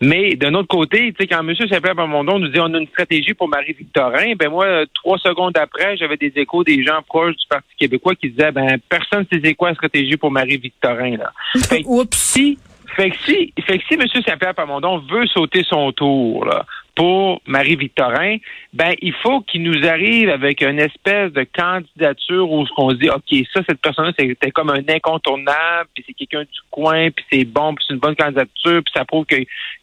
Mais 0.00 0.36
d'un 0.36 0.54
autre 0.54 0.68
côté, 0.68 1.12
tu 1.12 1.16
sais, 1.20 1.26
quand 1.26 1.46
M. 1.46 1.54
Pierre 1.54 1.96
Pamondon 1.96 2.38
nous 2.38 2.48
dit 2.48 2.60
on 2.60 2.72
a 2.72 2.78
une 2.78 2.86
stratégie 2.88 3.34
pour 3.34 3.48
Marie-Victorin, 3.48 4.34
ben 4.38 4.48
moi, 4.48 4.84
trois 4.94 5.18
secondes 5.18 5.56
après, 5.56 5.96
j'avais 5.96 6.16
des 6.16 6.32
échos 6.36 6.64
des 6.64 6.82
gens 6.84 7.02
proches 7.06 7.36
du 7.36 7.46
Parti 7.48 7.68
québécois 7.78 8.14
qui 8.14 8.30
disaient 8.30 8.52
ben 8.52 8.78
personne 8.88 9.26
ne 9.30 9.40
sait 9.40 9.54
quoi 9.54 9.70
la 9.70 9.74
stratégie 9.74 10.16
pour 10.16 10.30
Marie-Victorin. 10.30 11.16
là. 11.16 11.32
Oups. 11.86 12.16
Si, 12.16 12.58
fait 12.96 13.10
que 13.10 13.16
si, 13.24 13.52
fait 13.66 13.78
que 13.78 13.84
si 13.86 13.94
M. 13.94 14.06
Saint-Pierre 14.26 14.54
Pamondon 14.54 14.98
veut 14.98 15.26
sauter 15.26 15.64
son 15.64 15.92
tour, 15.92 16.44
là, 16.44 16.64
pour 17.00 17.40
Marie-Victorin, 17.46 18.36
ben 18.74 18.92
il 19.00 19.14
faut 19.22 19.40
qu'il 19.40 19.62
nous 19.62 19.88
arrive 19.88 20.28
avec 20.28 20.60
une 20.60 20.78
espèce 20.78 21.32
de 21.32 21.46
candidature 21.50 22.52
où 22.52 22.66
on 22.76 22.90
se 22.90 22.96
dit 22.96 23.08
OK, 23.08 23.46
ça 23.54 23.62
cette 23.66 23.80
personne-là 23.80 24.12
c'était 24.18 24.50
comme 24.50 24.68
un 24.68 24.82
incontournable, 24.86 25.88
puis 25.94 26.04
c'est 26.06 26.12
quelqu'un 26.12 26.42
du 26.42 26.60
coin, 26.70 27.10
puis 27.10 27.24
c'est 27.32 27.46
bon, 27.46 27.74
puis 27.74 27.86
c'est 27.88 27.94
une 27.94 28.00
bonne 28.00 28.16
candidature, 28.16 28.82
puis 28.84 28.92
ça 28.94 29.06
prouve 29.06 29.24
que 29.24 29.36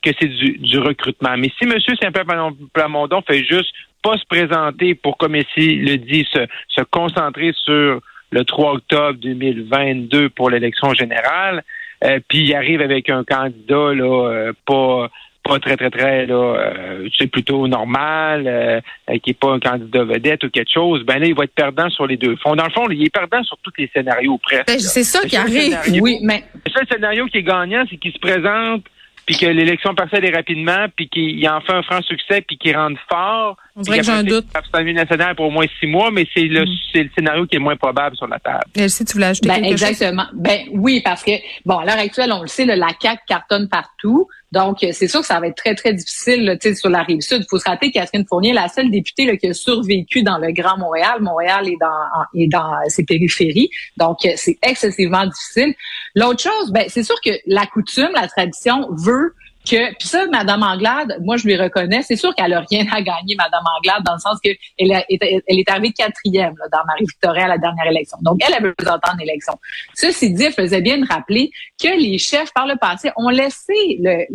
que 0.03 0.11
c'est 0.21 0.27
du, 0.27 0.77
recrutement. 0.77 1.35
Mais 1.39 1.49
si 1.57 1.63
M. 1.63 1.73
Saint-Pierre 1.99 2.51
Plamondon 2.71 3.23
fait 3.23 3.43
juste 3.43 3.73
pas 4.03 4.15
se 4.15 4.25
présenter 4.29 4.93
pour, 4.93 5.17
comme 5.17 5.35
ici 5.35 5.75
le 5.75 5.97
dit, 5.97 6.23
se, 6.31 6.45
se 6.67 6.81
concentrer 6.83 7.51
sur 7.63 7.99
le 8.29 8.45
3 8.45 8.73
octobre 8.73 9.17
2022 9.19 10.29
pour 10.29 10.51
l'élection 10.51 10.93
générale, 10.93 11.63
euh, 12.03 12.19
puis 12.27 12.41
il 12.43 12.53
arrive 12.53 12.81
avec 12.81 13.09
un 13.09 13.23
candidat 13.23 13.95
là 13.95 14.29
euh, 14.29 14.53
pas 14.67 15.09
pas 15.47 15.59
très, 15.59 15.77
très, 15.77 15.89
très, 15.89 16.25
là, 16.25 16.35
euh, 16.35 17.09
c'est 17.17 17.27
plutôt 17.27 17.67
normal, 17.67 18.43
euh, 18.47 18.81
qui 19.23 19.29
n'est 19.29 19.33
pas 19.33 19.51
un 19.51 19.59
candidat 19.59 20.03
vedette 20.03 20.43
ou 20.43 20.49
quelque 20.49 20.71
chose, 20.71 21.03
ben 21.03 21.19
là, 21.19 21.27
il 21.27 21.35
va 21.35 21.45
être 21.45 21.53
perdant 21.53 21.89
sur 21.89 22.05
les 22.07 22.17
deux 22.17 22.35
fonds. 22.37 22.55
Dans 22.55 22.65
le 22.65 22.71
fond, 22.71 22.89
il 22.89 23.03
est 23.03 23.13
perdant 23.13 23.43
sur 23.43 23.57
tous 23.63 23.73
les 23.77 23.89
scénarios 23.93 24.37
presque. 24.37 24.67
Ben, 24.67 24.79
c'est 24.79 25.03
ça 25.03 25.21
qui 25.27 25.37
arrive. 25.37 25.77
oui, 26.01 26.19
mais. 26.21 26.43
Le 26.65 26.71
seul 26.71 26.87
scénario 26.87 27.25
qui 27.27 27.37
est 27.37 27.43
gagnant, 27.43 27.85
c'est 27.89 27.97
qu'il 27.97 28.11
se 28.11 28.19
présente 28.19 28.83
puis 29.27 29.35
que 29.35 29.45
l'élection 29.45 29.93
partielle 29.93 30.23
est 30.23 30.33
rapidement, 30.33 30.85
puis 30.95 31.09
qu'il 31.09 31.47
en 31.49 31.59
fait 31.59 31.73
un 31.73 31.83
franc 31.83 32.01
succès, 32.01 32.41
puis 32.41 32.57
qu'il 32.57 32.75
rentre 32.75 32.99
fort. 33.09 33.57
On 33.79 33.81
dirait 33.81 33.99
que 33.99 34.05
j'ai 34.05 34.11
un 34.11 34.23
doute. 34.23 34.47
nationale 34.73 35.35
pour 35.35 35.45
au 35.45 35.51
moins 35.51 35.67
six 35.79 35.85
mois, 35.85 36.09
mais 36.09 36.25
c'est 36.33 36.45
le, 36.45 36.63
mm. 36.65 36.67
le 36.95 37.09
scénario 37.15 37.45
qui 37.45 37.57
est 37.57 37.59
moins 37.59 37.75
probable 37.75 38.17
sur 38.17 38.27
la 38.27 38.39
table. 38.39 38.89
si 38.89 39.05
tu 39.05 39.13
voulais 39.13 39.27
ajouter 39.27 39.49
ben, 39.49 39.63
Exactement. 39.63 40.25
Ben 40.33 40.61
oui, 40.71 41.01
parce 41.01 41.23
que, 41.23 41.33
bon, 41.63 41.77
à 41.77 41.85
l'heure 41.85 41.99
actuelle, 41.99 42.31
on 42.31 42.41
le 42.41 42.47
sait, 42.47 42.65
la 42.65 42.89
CAQ 42.99 43.21
cartonne 43.27 43.69
partout. 43.69 44.27
Donc, 44.51 44.77
c'est 44.79 45.07
sûr 45.07 45.19
que 45.19 45.27
ça 45.27 45.39
va 45.39 45.47
être 45.47 45.57
très, 45.57 45.75
très 45.75 45.93
difficile 45.93 46.45
là, 46.45 46.55
sur 46.73 46.89
la 46.89 47.03
rive 47.03 47.21
sud. 47.21 47.41
Il 47.41 47.45
faut 47.47 47.59
se 47.59 47.69
rappeler 47.69 47.91
qu'Askin 47.91 48.23
Fournier 48.27 48.49
est 48.49 48.53
la 48.53 48.67
seule 48.67 48.89
députée 48.89 49.25
là, 49.25 49.37
qui 49.37 49.47
a 49.47 49.53
survécu 49.53 50.23
dans 50.23 50.39
le 50.39 50.51
Grand 50.53 50.77
Montréal. 50.77 51.21
Montréal 51.21 51.67
est 51.67 51.77
dans, 51.79 52.41
est 52.41 52.47
dans 52.47 52.73
ses 52.87 53.03
périphéries. 53.03 53.69
Donc, 53.97 54.17
c'est 54.37 54.57
excessivement 54.63 55.25
difficile. 55.25 55.75
L'autre 56.15 56.41
chose, 56.41 56.71
ben, 56.71 56.85
c'est 56.87 57.03
sûr 57.03 57.15
que 57.23 57.31
la 57.45 57.67
coutume, 57.67 58.09
la 58.15 58.27
tradition 58.27 58.87
veut 58.91 59.33
que 59.69 59.95
puis 59.95 60.07
ça, 60.07 60.25
Madame 60.27 60.63
Anglade, 60.63 61.17
moi 61.21 61.37
je 61.37 61.45
lui 61.45 61.55
reconnais, 61.55 62.01
c'est 62.01 62.15
sûr 62.15 62.33
qu'elle 62.35 62.53
a 62.53 62.61
rien 62.69 62.85
à 62.91 63.01
gagner, 63.01 63.35
Madame 63.37 63.63
Anglade, 63.77 64.03
dans 64.03 64.13
le 64.13 64.19
sens 64.19 64.39
que 64.43 64.49
elle, 64.77 64.91
est, 64.91 65.05
elle 65.47 65.59
est 65.59 65.69
arrivée 65.69 65.91
quatrième 65.91 66.55
là, 66.57 66.65
dans 66.71 66.85
Marie-Victoria 66.85 67.45
à 67.45 67.47
la 67.47 67.57
dernière 67.57 67.85
élection. 67.87 68.17
Donc 68.21 68.39
elle 68.45 68.53
avait 68.53 68.73
présenté 68.73 69.09
en 69.13 69.17
élection. 69.17 69.53
Ceci 69.93 70.33
dit, 70.33 70.51
faisait 70.51 70.81
bien 70.81 70.97
de 70.97 71.07
rappeler 71.07 71.51
que 71.81 71.89
les 71.89 72.17
chefs 72.17 72.53
par 72.53 72.67
le 72.67 72.75
passé 72.75 73.11
ont 73.15 73.29
laissé 73.29 73.97
le, 73.99 74.25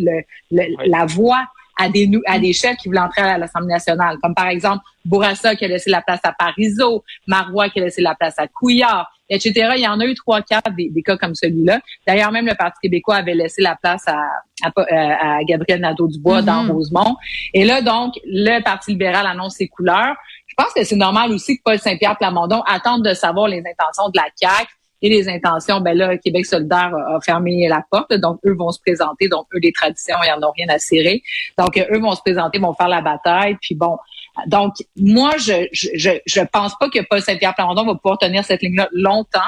le, 0.51 0.87
la 0.87 1.07
voix 1.07 1.45
à 1.79 1.89
des, 1.89 2.11
à 2.27 2.39
des 2.39 2.53
chefs 2.53 2.77
qui 2.77 2.89
voulaient 2.89 3.01
entrer 3.01 3.23
à 3.23 3.39
l'Assemblée 3.39 3.73
nationale, 3.73 4.19
comme 4.23 4.35
par 4.35 4.49
exemple 4.49 4.83
Bourassa 5.05 5.57
qui 5.57 5.65
a 5.65 5.69
laissé 5.69 5.91
la 5.91 6.03
place 6.03 6.21
à 6.23 6.33
Parizeau, 6.33 7.03
Marois 7.27 7.71
qui 7.71 7.81
a 7.81 7.85
laissé 7.85 8.03
la 8.03 8.15
place 8.15 8.39
à 8.39 8.47
Couillard, 8.47 9.11
etc. 9.33 9.73
Il 9.77 9.83
y 9.83 9.89
en 9.89 9.99
a 10.01 10.05
eu 10.05 10.15
trois, 10.15 10.43
quatre 10.43 10.71
des, 10.75 11.03
cas 11.03 11.17
comme 11.17 11.35
celui-là. 11.35 11.81
D'ailleurs, 12.07 12.33
même 12.33 12.47
le 12.47 12.55
Parti 12.55 12.79
québécois 12.83 13.17
avait 13.17 13.35
laissé 13.35 13.63
la 13.63 13.77
place 13.77 14.07
à, 14.07 14.21
à, 14.63 15.45
Gabriel 15.45 15.81
Nadeau-Dubois 15.81 16.43
dans 16.43 16.65
mm-hmm. 16.65 16.73
Rosemont. 16.73 17.17
Et 17.55 17.65
là, 17.65 17.81
donc, 17.83 18.15
le 18.25 18.63
Parti 18.63 18.93
libéral 18.93 19.27
annonce 19.27 19.57
ses 19.57 19.69
couleurs. 19.69 20.15
Je 20.47 20.55
pense 20.57 20.73
que 20.75 20.85
c'est 20.85 20.97
normal 20.97 21.33
aussi 21.33 21.57
que 21.57 21.63
Paul 21.65 21.79
Saint-Pierre 21.79 22.19
Plamondon 22.19 22.63
attende 22.67 23.05
de 23.05 23.15
savoir 23.15 23.49
les 23.49 23.59
intentions 23.61 24.11
de 24.11 24.19
la 24.19 24.27
CAQ 24.37 24.69
et 25.03 25.09
les 25.09 25.29
intentions, 25.29 25.81
ben 25.81 25.97
là, 25.97 26.17
Québec 26.17 26.47
solidaire 26.47 26.93
a, 26.95 27.21
fermé 27.21 27.67
la 27.69 27.85
porte, 27.91 28.15
donc 28.15 28.39
eux 28.47 28.55
vont 28.55 28.71
se 28.71 28.79
présenter, 28.81 29.29
donc 29.29 29.47
eux, 29.53 29.59
les 29.61 29.73
traditions, 29.73 30.17
ils 30.25 30.31
en 30.31 30.47
ont 30.47 30.53
rien 30.53 30.69
à 30.69 30.79
serrer. 30.79 31.23
Donc, 31.59 31.77
eux 31.77 31.99
vont 31.99 32.15
se 32.15 32.21
présenter, 32.21 32.59
vont 32.59 32.73
faire 32.73 32.89
la 32.89 33.01
bataille, 33.01 33.57
puis 33.61 33.75
bon. 33.75 33.99
Donc, 34.47 34.75
moi, 34.97 35.33
je 35.39 35.67
je, 35.73 36.11
je 36.25 36.41
pense 36.53 36.73
pas 36.79 36.89
que 36.89 37.01
Paul 37.09 37.21
Saint-Pierre 37.21 37.55
Plamondon 37.55 37.85
va 37.85 37.95
pouvoir 37.95 38.19
tenir 38.19 38.45
cette 38.45 38.63
ligne-là 38.63 38.89
longtemps. 38.93 39.41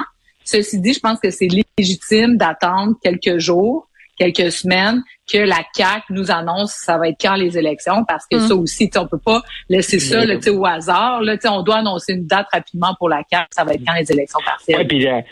Ceci 0.44 0.80
dit, 0.80 0.92
je 0.92 1.00
pense 1.00 1.18
que 1.20 1.30
c'est 1.30 1.48
légitime 1.78 2.36
d'attendre 2.36 2.94
quelques 3.02 3.38
jours, 3.38 3.88
quelques 4.18 4.52
semaines, 4.52 5.02
que 5.30 5.38
la 5.38 5.62
CAC 5.74 6.04
nous 6.10 6.30
annonce 6.30 6.72
ça 6.72 6.98
va 6.98 7.08
être 7.08 7.16
quand 7.20 7.34
les 7.34 7.56
élections, 7.56 8.04
parce 8.04 8.26
que 8.30 8.36
mm. 8.36 8.48
ça 8.48 8.54
aussi, 8.54 8.90
on 8.96 9.06
peut 9.06 9.18
pas 9.18 9.42
laisser 9.68 9.98
ça 9.98 10.24
là, 10.24 10.34
au 10.48 10.66
hasard. 10.66 11.22
Là, 11.22 11.36
on 11.46 11.62
doit 11.62 11.76
annoncer 11.76 12.12
une 12.12 12.26
date 12.26 12.46
rapidement 12.52 12.94
pour 12.98 13.08
la 13.08 13.22
CAC, 13.24 13.48
ça 13.50 13.64
va 13.64 13.72
être 13.72 13.82
quand 13.86 13.94
les 13.94 14.12
élections 14.12 14.40
partielles. 14.44 14.86
Euh, 15.06 15.22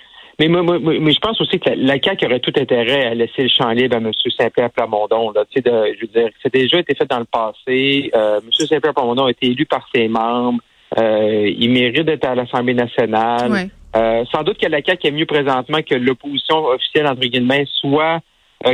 mais, 0.48 0.62
moi, 0.62 0.78
moi, 0.78 0.94
je 0.94 1.18
pense 1.18 1.40
aussi 1.40 1.58
que 1.58 1.70
la, 1.70 2.00
CAQ 2.00 2.26
aurait 2.26 2.40
tout 2.40 2.52
intérêt 2.56 3.06
à 3.06 3.14
laisser 3.14 3.42
le 3.42 3.48
champ 3.48 3.70
libre 3.70 3.96
à 3.96 3.98
M. 3.98 4.10
Saint-Pierre 4.38 4.70
Plamondon. 4.70 5.30
Là, 5.32 5.44
de, 5.44 5.94
je 5.94 6.00
veux 6.00 6.12
dire, 6.12 6.30
c'est 6.42 6.52
déjà 6.52 6.78
été 6.78 6.94
fait 6.94 7.08
dans 7.08 7.18
le 7.18 7.26
passé. 7.26 8.10
Euh, 8.14 8.40
M. 8.40 8.50
Saint-Pierre 8.50 8.94
Plamondon 8.94 9.26
a 9.26 9.30
été 9.30 9.46
élu 9.46 9.66
par 9.66 9.86
ses 9.94 10.08
membres. 10.08 10.60
Euh, 10.98 11.50
il 11.56 11.70
mérite 11.70 12.06
d'être 12.06 12.26
à 12.26 12.34
l'Assemblée 12.34 12.74
nationale. 12.74 13.70
Euh, 13.94 14.24
sans 14.32 14.42
doute 14.42 14.58
que 14.58 14.66
la 14.66 14.82
CAQ 14.82 15.08
est 15.08 15.10
mieux 15.10 15.26
présentement 15.26 15.82
que 15.82 15.94
l'opposition 15.94 16.64
officielle, 16.64 17.06
entre 17.06 17.20
guillemets, 17.20 17.66
soit 17.80 18.20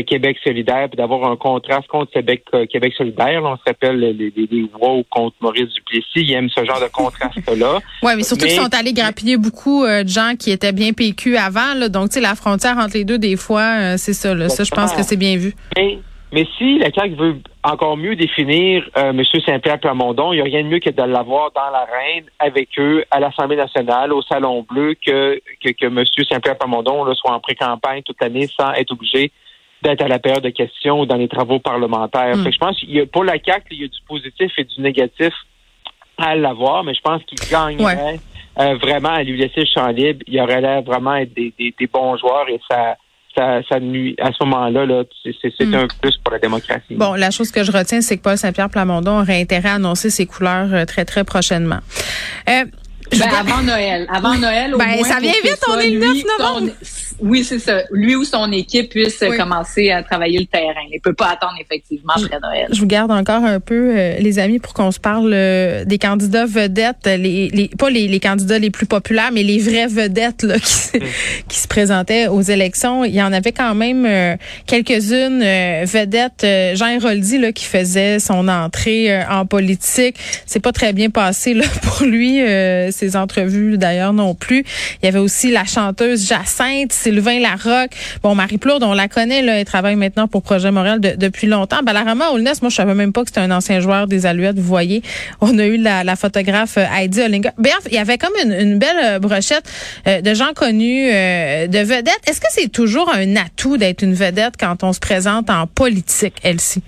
Québec 0.07 0.37
solidaire, 0.45 0.89
puis 0.89 0.97
d'avoir 0.97 1.31
un 1.31 1.37
contraste 1.37 1.89
contre 1.89 2.13
Québec, 2.13 2.45
euh, 2.55 2.67
Québec 2.67 2.93
solidaire. 2.97 3.43
on 3.45 3.57
se 3.57 3.63
rappelle 3.67 3.99
les, 3.99 4.13
les, 4.13 4.33
les 4.37 4.71
contre 5.11 5.37
Maurice 5.41 5.73
Duplessis. 5.75 6.05
Ils 6.17 6.33
aiment 6.33 6.51
ce 6.51 6.65
genre 6.65 6.81
de 6.81 6.89
contraste-là. 6.89 7.79
oui, 8.03 8.13
mais 8.17 8.23
surtout 8.23 8.47
qu'ils 8.47 8.55
sont 8.55 8.75
allés 8.75 8.93
grappiller 8.93 9.37
beaucoup 9.37 9.85
euh, 9.85 10.05
de 10.05 10.09
gens 10.09 10.33
qui 10.39 10.51
étaient 10.51 10.73
bien 10.73 10.93
PQ 10.93 11.37
avant. 11.37 11.75
Là, 11.75 11.89
donc, 11.89 12.09
tu 12.09 12.15
sais, 12.15 12.21
la 12.21 12.35
frontière 12.35 12.77
entre 12.77 12.95
les 12.95 13.05
deux, 13.05 13.19
des 13.19 13.37
fois, 13.37 13.63
euh, 13.63 13.95
c'est 13.97 14.13
ça. 14.13 14.35
Là. 14.35 14.49
Ça, 14.49 14.65
je 14.65 14.71
pense 14.71 14.93
que 14.93 15.03
c'est 15.03 15.17
bien 15.17 15.37
vu. 15.37 15.55
Mais, 16.31 16.47
si 16.59 16.79
la 16.79 16.93
CAQ 16.93 17.15
veut 17.15 17.37
encore 17.65 17.97
mieux 17.97 18.15
définir 18.15 18.87
M. 18.95 19.23
Saint-Pierre 19.47 19.81
Plamondon, 19.81 20.35
il 20.35 20.37
n'y 20.37 20.43
a 20.43 20.45
rien 20.45 20.63
de 20.63 20.69
mieux 20.69 20.79
que 20.79 20.91
de 20.91 21.03
l'avoir 21.03 21.51
dans 21.53 21.71
l'arène 21.71 22.25
avec 22.39 22.69
eux 22.79 23.03
à 23.11 23.19
l'Assemblée 23.19 23.57
nationale, 23.57 24.13
au 24.13 24.21
Salon 24.21 24.63
Bleu, 24.69 24.95
que, 24.95 25.41
que, 25.65 25.71
que 25.71 25.87
M. 25.87 26.05
Saint-Pierre 26.29 26.59
Plamondon 26.59 27.07
soit 27.15 27.33
en 27.33 27.41
pré-campagne 27.41 28.03
toute 28.03 28.21
l'année 28.21 28.47
sans 28.47 28.73
être 28.73 28.93
obligé 28.93 29.33
d'être 29.83 30.03
à 30.03 30.09
la 30.09 30.19
période 30.19 30.43
de 30.43 30.51
questions 30.51 31.01
ou 31.01 31.07
dans 31.07 31.17
les 31.17 31.29
travaux 31.29 31.59
parlementaires. 31.59 32.37
Hmm. 32.37 32.51
je 32.51 32.59
pense 32.59 32.79
qu'il 32.79 32.91
y 32.91 33.01
a, 33.01 33.07
pour 33.07 33.25
la 33.25 33.35
CAQ, 33.35 33.67
il 33.71 33.83
y 33.83 33.85
a 33.85 33.89
du 33.89 34.01
positif 34.07 34.51
et 34.59 34.65
du 34.65 34.81
négatif 34.81 35.33
à 36.17 36.35
l'avoir, 36.35 36.83
mais 36.85 36.95
je 36.95 37.01
pense 37.01 37.23
qu'il 37.25 37.39
gagnerait 37.49 38.19
euh, 38.59 38.75
vraiment 38.77 39.11
à 39.11 39.23
lui 39.23 39.39
laisser 39.39 39.61
le 39.61 39.67
champ 39.73 39.87
libre. 39.89 40.21
Il 40.27 40.35
y 40.35 40.41
aurait 40.41 40.61
l'air 40.61 40.83
vraiment 40.83 41.15
être 41.15 41.33
des, 41.35 41.75
bons 41.93 42.17
joueurs 42.17 42.49
et 42.49 42.61
ça 42.71 42.97
ça, 43.37 43.61
ça 43.69 43.79
nuit. 43.79 44.17
À 44.21 44.33
ce 44.33 44.43
moment-là, 44.45 44.85
-là, 44.85 45.05
c'est 45.23 45.65
hmm. 45.65 45.75
un 45.75 45.87
plus 46.01 46.17
pour 46.17 46.33
la 46.33 46.41
démocratie. 46.41 46.97
Bon, 46.97 47.15
la 47.15 47.31
chose 47.31 47.53
que 47.53 47.63
je 47.63 47.71
retiens, 47.71 48.01
c'est 48.01 48.17
que 48.17 48.23
Paul 48.23 48.37
Saint-Pierre 48.37 48.71
Plamondon 48.71 49.21
aurait 49.21 49.41
intérêt 49.41 49.69
à 49.69 49.75
annoncer 49.75 50.11
ses 50.11 50.27
couleurs 50.27 50.75
euh, 50.75 50.85
très, 50.87 51.05
très 51.05 51.23
prochainement. 51.23 51.79
Euh, 52.49 52.65
ben, 53.13 53.29
avant 53.39 53.63
Noël. 53.63 54.07
Avant 54.11 54.35
Noël, 54.35 54.75
au 54.75 54.79
ben, 54.79 55.05
ça 55.05 55.21
vient 55.21 55.33
vite, 55.43 55.61
on 55.69 55.79
est 55.79 55.91
le 55.91 56.01
9 56.01 56.17
novembre. 56.39 56.73
Oui, 57.21 57.43
c'est 57.43 57.59
ça. 57.59 57.83
Lui 57.91 58.15
ou 58.17 58.25
son 58.25 58.51
équipe 58.53 58.91
puisse 58.91 59.23
commencer 59.37 59.91
à 59.91 60.03
travailler 60.03 60.39
le 60.39 60.47
terrain. 60.47 60.75
Il 60.93 61.01
peut 61.01 61.15
pas 61.15 61.31
attendre 61.31 61.57
effectivement 61.61 62.13
après 62.17 62.39
Noël. 62.41 62.69
Je 62.71 62.81
vous 62.81 62.87
garde 62.87 63.11
encore 63.11 63.45
un 63.45 63.61
peu, 63.61 63.93
euh, 63.97 64.19
les 64.19 64.39
amis, 64.39 64.59
pour 64.59 64.73
qu'on 64.73 64.91
se 64.91 65.01
parle 65.01 65.33
euh, 65.33 65.85
des 65.85 65.99
candidats 65.99 66.47
vedettes, 66.47 67.07
les, 67.07 67.49
les 67.49 67.69
pas 67.69 67.91
les, 67.91 68.07
les, 68.07 68.21
candidats 68.21 68.59
les 68.59 68.71
plus 68.71 68.87
populaires, 68.87 69.31
mais 69.33 69.43
les 69.43 69.59
vraies 69.59 69.89
vedettes 69.89 70.43
là, 70.43 70.59
qui, 70.59 71.01
qui 71.49 71.59
se 71.59 71.67
présentaient 71.67 72.29
aux 72.29 72.43
élections. 72.43 73.05
Il 73.05 73.15
y 73.15 73.23
en 73.23 73.33
avait 73.33 73.53
quand 73.53 73.75
même 73.75 74.07
euh, 74.07 74.37
quelques-unes 74.67 75.41
vedettes. 75.85 76.47
Jean 76.77 76.89
Héroldi 76.89 77.39
là, 77.39 77.53
qui 77.53 77.65
faisait 77.65 78.21
son 78.21 78.49
entrée 78.49 79.25
en 79.25 79.45
politique. 79.47 80.17
C'est 80.47 80.61
pas 80.61 80.73
très 80.73 80.93
bien 80.93 81.11
passé 81.11 81.55
là, 81.55 81.65
pour 81.83 82.07
lui 82.07 82.39
ses 82.91 83.17
entrevues 83.17 83.77
d'ailleurs 83.77 84.13
non 84.13 84.35
plus. 84.35 84.65
Il 85.03 85.07
y 85.07 85.09
avait 85.09 85.19
aussi 85.19 85.51
la 85.51 85.65
chanteuse 85.65 86.27
Jacinthe, 86.27 86.93
Sylvain 87.09 87.41
Larocque. 87.41 87.93
Bon, 88.23 88.35
Marie 88.35 88.59
Plourde, 88.59 88.83
on 88.83 88.93
la 88.93 89.09
connaît, 89.09 89.41
là, 89.41 89.59
elle 89.59 89.65
travaille 89.65 89.97
maintenant 89.97 90.29
pour 90.29 90.43
Projet 90.43 90.71
Montréal 90.71 91.01
depuis 91.01 91.47
longtemps. 91.47 91.83
Balarama 91.83 92.33
Olness, 92.33 92.61
moi, 92.61 92.69
je 92.69 92.77
savais 92.77 92.95
même 92.95 93.15
pas 93.15 93.23
que 93.23 93.29
c'était 93.29 93.41
un 93.41 93.51
ancien 93.51 93.81
joueur 93.81 94.07
des 94.07 94.27
Alouettes. 94.27 94.59
Vous 94.59 94.69
voyez, 94.69 95.03
on 95.41 95.59
a 95.59 95.65
eu 95.65 95.79
la, 95.79 96.17
photographe 96.17 96.77
euh, 96.77 96.85
Heidi 96.95 97.23
Olinga. 97.23 97.53
Bien, 97.57 97.77
il 97.87 97.95
y 97.95 97.99
avait 97.99 98.19
comme 98.19 98.35
une, 98.45 98.79
belle 98.79 98.97
euh, 99.03 99.19
brochette 99.19 99.65
euh, 100.07 100.21
de 100.21 100.35
gens 100.35 100.53
connus, 100.55 101.07
de 101.09 101.79
vedettes. 101.79 102.21
Est-ce 102.27 102.41
que 102.41 102.49
c'est 102.51 102.69
toujours 102.69 103.11
un 103.11 103.37
atout 103.37 103.79
d'être 103.79 104.03
une 104.03 104.15
vedette 104.15 104.55
quand 104.61 104.83
on 104.83 104.93
se 104.93 105.01
présente 105.01 105.49
en 105.49 105.67
politique, 105.67 106.35
Elsie? 106.43 106.83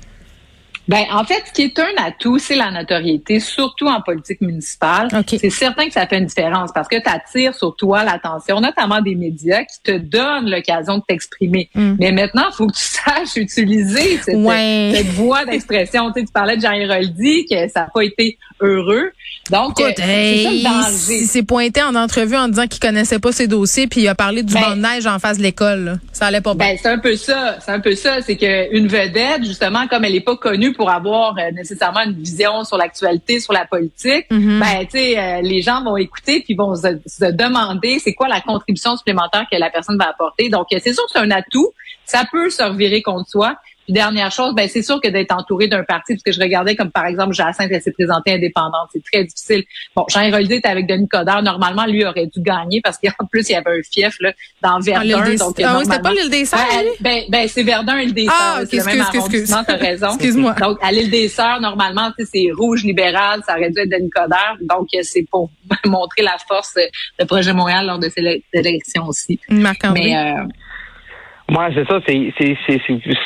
Ben, 0.90 1.04
en 1.12 1.22
fait, 1.22 1.40
ce 1.46 1.52
qui 1.52 1.62
est 1.62 1.78
un 1.78 2.04
atout, 2.04 2.40
c'est 2.40 2.56
la 2.56 2.72
notoriété, 2.72 3.38
surtout 3.38 3.86
en 3.86 4.00
politique 4.00 4.40
municipale. 4.40 5.06
C'est 5.24 5.48
certain 5.48 5.86
que 5.86 5.92
ça 5.92 6.04
fait 6.08 6.18
une 6.18 6.26
différence 6.26 6.72
parce 6.74 6.88
que 6.88 6.96
tu 7.00 7.08
attires 7.08 7.54
sur 7.54 7.76
toi 7.76 8.02
l'attention, 8.02 8.60
notamment 8.60 9.00
des 9.00 9.14
médias 9.14 9.62
qui 9.62 9.80
te 9.84 9.96
donnent 9.96 10.50
l'occasion 10.50 10.98
de 10.98 11.04
t'exprimer. 11.06 11.70
Mm. 11.76 11.94
Mais 12.00 12.10
maintenant, 12.10 12.42
il 12.50 12.54
faut 12.56 12.66
que 12.66 12.74
tu 12.74 12.82
saches 12.82 13.36
utiliser 13.36 14.18
cette, 14.18 14.34
voix 15.14 15.44
d'expression. 15.44 16.10
tu, 16.10 16.22
sais, 16.22 16.26
tu 16.26 16.32
parlais 16.32 16.56
de 16.56 16.62
Jean 16.62 16.72
Héroldi, 16.72 17.46
que 17.48 17.68
ça 17.68 17.82
n'a 17.82 17.90
pas 17.94 18.02
été 18.02 18.36
heureux. 18.60 19.12
Donc, 19.50 19.80
Écoute, 19.80 19.94
c'est 19.96 21.24
s'est 21.24 21.42
pointé 21.42 21.82
en 21.82 21.94
entrevue 21.94 22.36
en 22.36 22.48
disant 22.48 22.66
qu'il 22.66 22.80
connaissait 22.80 23.18
pas 23.18 23.32
ses 23.32 23.48
dossiers, 23.48 23.86
puis 23.86 24.02
il 24.02 24.08
a 24.08 24.14
parlé 24.14 24.42
du 24.42 24.54
ben, 24.54 24.76
de 24.76 24.80
neige 24.80 25.06
en 25.06 25.18
face 25.18 25.38
de 25.38 25.42
l'école. 25.42 25.98
Ça 26.12 26.26
allait 26.26 26.40
pas 26.40 26.54
bien. 26.54 26.68
Ben, 26.68 26.78
c'est 26.80 26.88
un 26.88 26.98
peu 26.98 27.16
ça. 27.16 27.56
C'est 27.60 27.72
un 27.72 27.80
peu 27.80 27.94
ça. 27.94 28.20
C'est 28.22 28.36
qu'une 28.36 28.86
vedette, 28.86 29.44
justement, 29.44 29.88
comme 29.88 30.04
elle 30.04 30.14
est 30.14 30.20
pas 30.20 30.36
connue 30.36 30.72
pour 30.72 30.90
avoir 30.90 31.36
euh, 31.38 31.50
nécessairement 31.52 32.02
une 32.02 32.14
vision 32.14 32.64
sur 32.64 32.76
l'actualité, 32.76 33.40
sur 33.40 33.52
la 33.52 33.66
politique, 33.66 34.26
mm-hmm. 34.30 34.60
ben, 34.60 34.86
tu 34.86 34.98
sais, 34.98 35.18
euh, 35.18 35.40
les 35.42 35.62
gens 35.62 35.82
vont 35.82 35.96
écouter 35.96 36.42
puis 36.44 36.54
vont 36.54 36.74
se, 36.76 36.98
se 37.06 37.24
demander 37.24 37.98
c'est 37.98 38.14
quoi 38.14 38.28
la 38.28 38.40
contribution 38.40 38.96
supplémentaire 38.96 39.46
que 39.50 39.58
la 39.58 39.70
personne 39.70 39.98
va 39.98 40.10
apporter. 40.10 40.48
Donc, 40.48 40.66
c'est 40.70 40.92
sûr 40.92 41.04
que 41.06 41.12
c'est 41.12 41.18
un 41.18 41.30
atout. 41.30 41.70
Ça 42.04 42.24
peut 42.30 42.50
se 42.50 42.62
revirer 42.62 43.02
contre 43.02 43.28
soi 43.28 43.56
dernière 43.90 44.30
chose, 44.30 44.54
ben 44.54 44.68
c'est 44.68 44.82
sûr 44.82 45.00
que 45.00 45.08
d'être 45.08 45.32
entouré 45.32 45.68
d'un 45.68 45.82
parti, 45.82 46.14
parce 46.14 46.22
que 46.22 46.32
je 46.32 46.40
regardais 46.40 46.76
comme 46.76 46.90
par 46.90 47.06
exemple 47.06 47.34
Jacinthe, 47.34 47.70
elle 47.70 47.82
s'est 47.82 47.92
présentée 47.92 48.34
indépendante, 48.34 48.88
c'est 48.92 49.02
très 49.02 49.24
difficile. 49.24 49.64
Bon, 49.94 50.04
Jean 50.08 50.22
Héroldi 50.22 50.54
était 50.54 50.68
avec 50.68 50.86
Denis 50.86 51.08
Coderre, 51.08 51.42
normalement 51.42 51.86
lui 51.86 52.04
aurait 52.04 52.26
dû 52.26 52.40
gagner 52.40 52.80
parce 52.80 52.98
qu'en 52.98 53.26
plus 53.30 53.48
il 53.48 53.52
y 53.52 53.54
avait 53.54 53.78
un 53.78 53.82
fief 53.82 54.16
là 54.20 54.32
dans 54.62 54.76
ah, 54.76 54.80
Verdun. 54.80 55.34
donc 55.36 55.60
ah, 55.62 55.76
oui, 55.78 55.84
c'était 55.84 56.02
pas 56.02 56.12
l'île 56.12 56.30
des 56.30 56.44
Sœurs. 56.44 56.60
Ben, 57.00 57.22
ben, 57.28 57.48
c'est 57.48 57.62
Verdun 57.62 57.96
l'île 57.96 58.14
des 58.14 58.26
Sœurs. 58.26 58.34
Ah, 58.38 58.60
c'est 58.68 58.76
le 58.76 58.84
même 58.84 59.00
arrondissement, 59.00 59.64
t'as 59.64 59.76
raison. 59.76 60.08
Excuse-moi. 60.08 60.54
Donc 60.54 60.78
à 60.82 60.92
l'île 60.92 61.10
des 61.10 61.28
Sœurs, 61.28 61.60
normalement 61.60 62.10
c'est 62.18 62.48
rouge 62.56 62.84
libéral, 62.84 63.42
ça 63.46 63.56
aurait 63.56 63.70
dû 63.70 63.80
être 63.80 63.90
Denis 63.90 64.10
Coderre. 64.10 64.56
Donc 64.60 64.88
c'est 65.02 65.26
pour 65.30 65.50
montrer 65.86 66.22
la 66.22 66.36
force 66.46 66.74
de 67.18 67.24
Projet 67.24 67.52
Montréal 67.52 67.86
lors 67.86 67.98
de 67.98 68.08
ces 68.08 68.42
élections 68.52 69.06
aussi. 69.06 69.38
Mais 69.48 70.16
euh, 70.16 70.44
moi, 71.50 71.68
c'est 71.74 71.84
ça, 71.86 71.98
c'est 72.06 72.32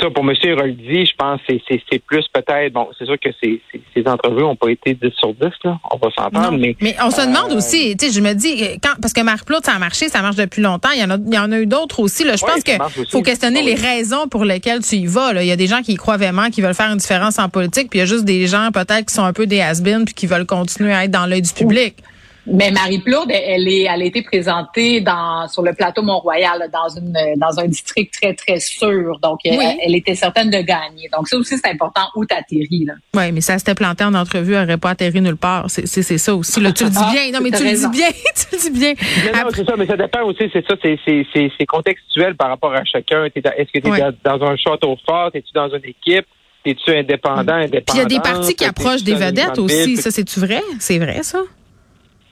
ça 0.01 0.11
pour 0.11 0.25
M. 0.25 0.35
Héroldi, 0.43 1.05
je 1.05 1.15
pense 1.17 1.41
que 1.47 1.55
c'est 1.69 1.99
plus 1.99 2.25
peut-être 2.33 2.73
bon, 2.73 2.89
c'est 2.99 3.05
sûr 3.05 3.19
que 3.21 3.29
ces, 3.43 3.61
ces, 3.95 4.09
entrevues 4.09 4.41
n'ont 4.41 4.57
pas 4.57 4.71
été 4.71 4.95
10 4.95 5.11
sur 5.19 5.35
10, 5.35 5.51
là. 5.65 5.79
On 5.93 5.99
va 5.99 6.11
s'entendre, 6.11 6.59
mais. 6.59 6.75
Mais 6.81 6.97
on 7.05 7.11
se 7.11 7.21
demande 7.21 7.53
euh, 7.53 7.59
aussi, 7.59 7.95
tu 7.99 8.07
sais, 8.07 8.13
je 8.13 8.21
me 8.21 8.33
dis, 8.33 8.79
quand 8.83 8.95
parce 9.01 9.13
que 9.13 9.21
Marc 9.21 9.45
Plot, 9.47 9.59
ça 9.63 9.73
a 9.73 9.79
marché, 9.79 10.09
ça 10.09 10.23
marche 10.23 10.37
depuis 10.37 10.63
longtemps. 10.63 10.89
Il 10.95 11.03
y 11.03 11.05
en 11.05 11.11
a, 11.11 11.17
il 11.17 11.35
y 11.35 11.39
en 11.39 11.53
a 11.53 11.59
eu 11.59 11.67
d'autres 11.67 12.01
aussi. 12.01 12.25
Là. 12.25 12.37
Je 12.37 12.45
pense 12.45 12.63
que 12.63 12.73
faut 13.11 13.23
questionner 13.23 13.63
les 13.63 13.75
raisons 13.75 14.27
pour 14.29 14.47
lesquelles 14.47 14.83
tu 14.83 14.97
y 14.97 15.07
vas. 15.07 15.35
Là. 15.35 15.43
Il 15.43 15.49
y 15.49 15.53
a 15.53 15.57
des 15.57 15.67
gens 15.67 15.83
qui 15.83 15.93
y 15.93 15.97
croient 15.97 16.17
vraiment, 16.17 16.49
qui 16.49 16.63
veulent 16.63 16.75
faire 16.75 16.91
une 16.91 16.99
différence 16.99 17.39
en 17.39 17.51
politique, 17.51 17.91
puis 17.91 17.99
il 17.99 18.01
y 18.01 18.05
a 18.05 18.07
juste 18.07 18.25
des 18.25 18.47
gens 18.47 18.71
peut-être 18.73 19.07
qui 19.07 19.15
sont 19.15 19.25
un 19.25 19.35
peu 19.35 19.47
des 19.47 19.61
has 19.61 19.83
puis 19.83 20.15
qui 20.15 20.27
veulent 20.27 20.47
continuer 20.47 20.95
à 20.95 21.05
être 21.05 21.11
dans 21.11 21.27
l'œil 21.27 21.43
du 21.43 21.53
public. 21.53 21.97
Mais 22.47 22.71
Marie 22.71 22.99
Plourde, 22.99 23.31
elle, 23.31 23.67
est, 23.69 23.83
elle 23.83 24.03
a 24.03 24.05
été 24.05 24.23
présentée 24.23 25.01
dans, 25.01 25.49
sur 25.49 25.63
le 25.63 25.73
plateau 25.73 26.03
Mont-Royal, 26.03 26.71
dans 26.73 26.89
une, 26.89 27.17
dans 27.37 27.59
un 27.59 27.67
district 27.67 28.13
très, 28.21 28.35
très 28.35 28.61
sûr. 28.61 29.19
Donc, 29.21 29.41
elle, 29.45 29.95
était 29.95 30.15
certaine 30.15 30.51
de 30.51 30.59
gagner. 30.59 31.09
Donc, 31.13 31.29
ça 31.29 31.37
aussi, 31.39 31.57
c'est 31.57 31.71
important 31.71 32.03
où 32.15 32.25
tu 32.27 32.35
atterris, 32.35 32.87
Oui, 33.15 33.33
mais 33.33 33.41
ça 33.41 33.59
s'était 33.59 33.75
planté 33.75 34.05
en 34.05 34.15
entrevue, 34.15 34.55
elle 34.55 34.63
n'aurait 34.63 34.77
pas 34.77 34.91
atterri 34.91 35.21
nulle 35.21 35.37
part. 35.37 35.67
C'est 35.69 35.87
ça 35.87 36.35
aussi, 36.35 36.61
là. 36.61 36.73
Tu 36.73 36.85
le 36.85 36.91
dis 36.91 36.97
ah, 37.01 37.11
bien. 37.13 37.31
Non, 37.33 37.41
mais 37.43 37.51
tu 37.51 37.65
le 37.65 37.73
dis 37.73 37.89
bien. 37.89 38.09
tu 38.35 38.57
le 38.57 38.59
dis 38.59 38.79
bien. 38.79 38.93
non, 38.93 39.51
c'est 39.55 39.65
ça, 39.65 39.75
mais 39.77 39.87
ça 39.87 39.97
dépend 39.97 40.23
aussi, 40.25 40.51
c'est 40.53 40.65
ça, 40.67 40.75
c'est 40.83 41.67
contextuel 41.67 42.35
par 42.37 42.49
rapport 42.49 42.75
à 42.75 42.85
chacun. 42.85 43.25
Est-ce 43.25 43.73
que 43.73 43.79
tu 43.79 43.89
es 43.89 44.13
dans 44.25 44.43
un 44.43 44.57
château 44.57 44.97
fort? 45.07 45.31
Es-tu 45.35 45.53
dans 45.55 45.69
une 45.69 45.85
équipe? 45.85 46.27
Es-tu 46.65 46.91
indépendant, 46.91 47.55
indépendant? 47.55 47.85
Puis 47.87 47.97
il 47.97 47.99
y 47.99 48.01
a 48.01 48.05
des 48.07 48.21
partis 48.21 48.55
qui 48.55 48.65
approchent 48.65 49.03
des 49.03 49.15
vedettes 49.15 49.59
aussi. 49.59 49.97
Ça, 49.97 50.11
c'est-tu 50.11 50.41
vrai? 50.41 50.63
C'est 50.79 50.99
vrai, 50.99 51.23
ça? 51.23 51.41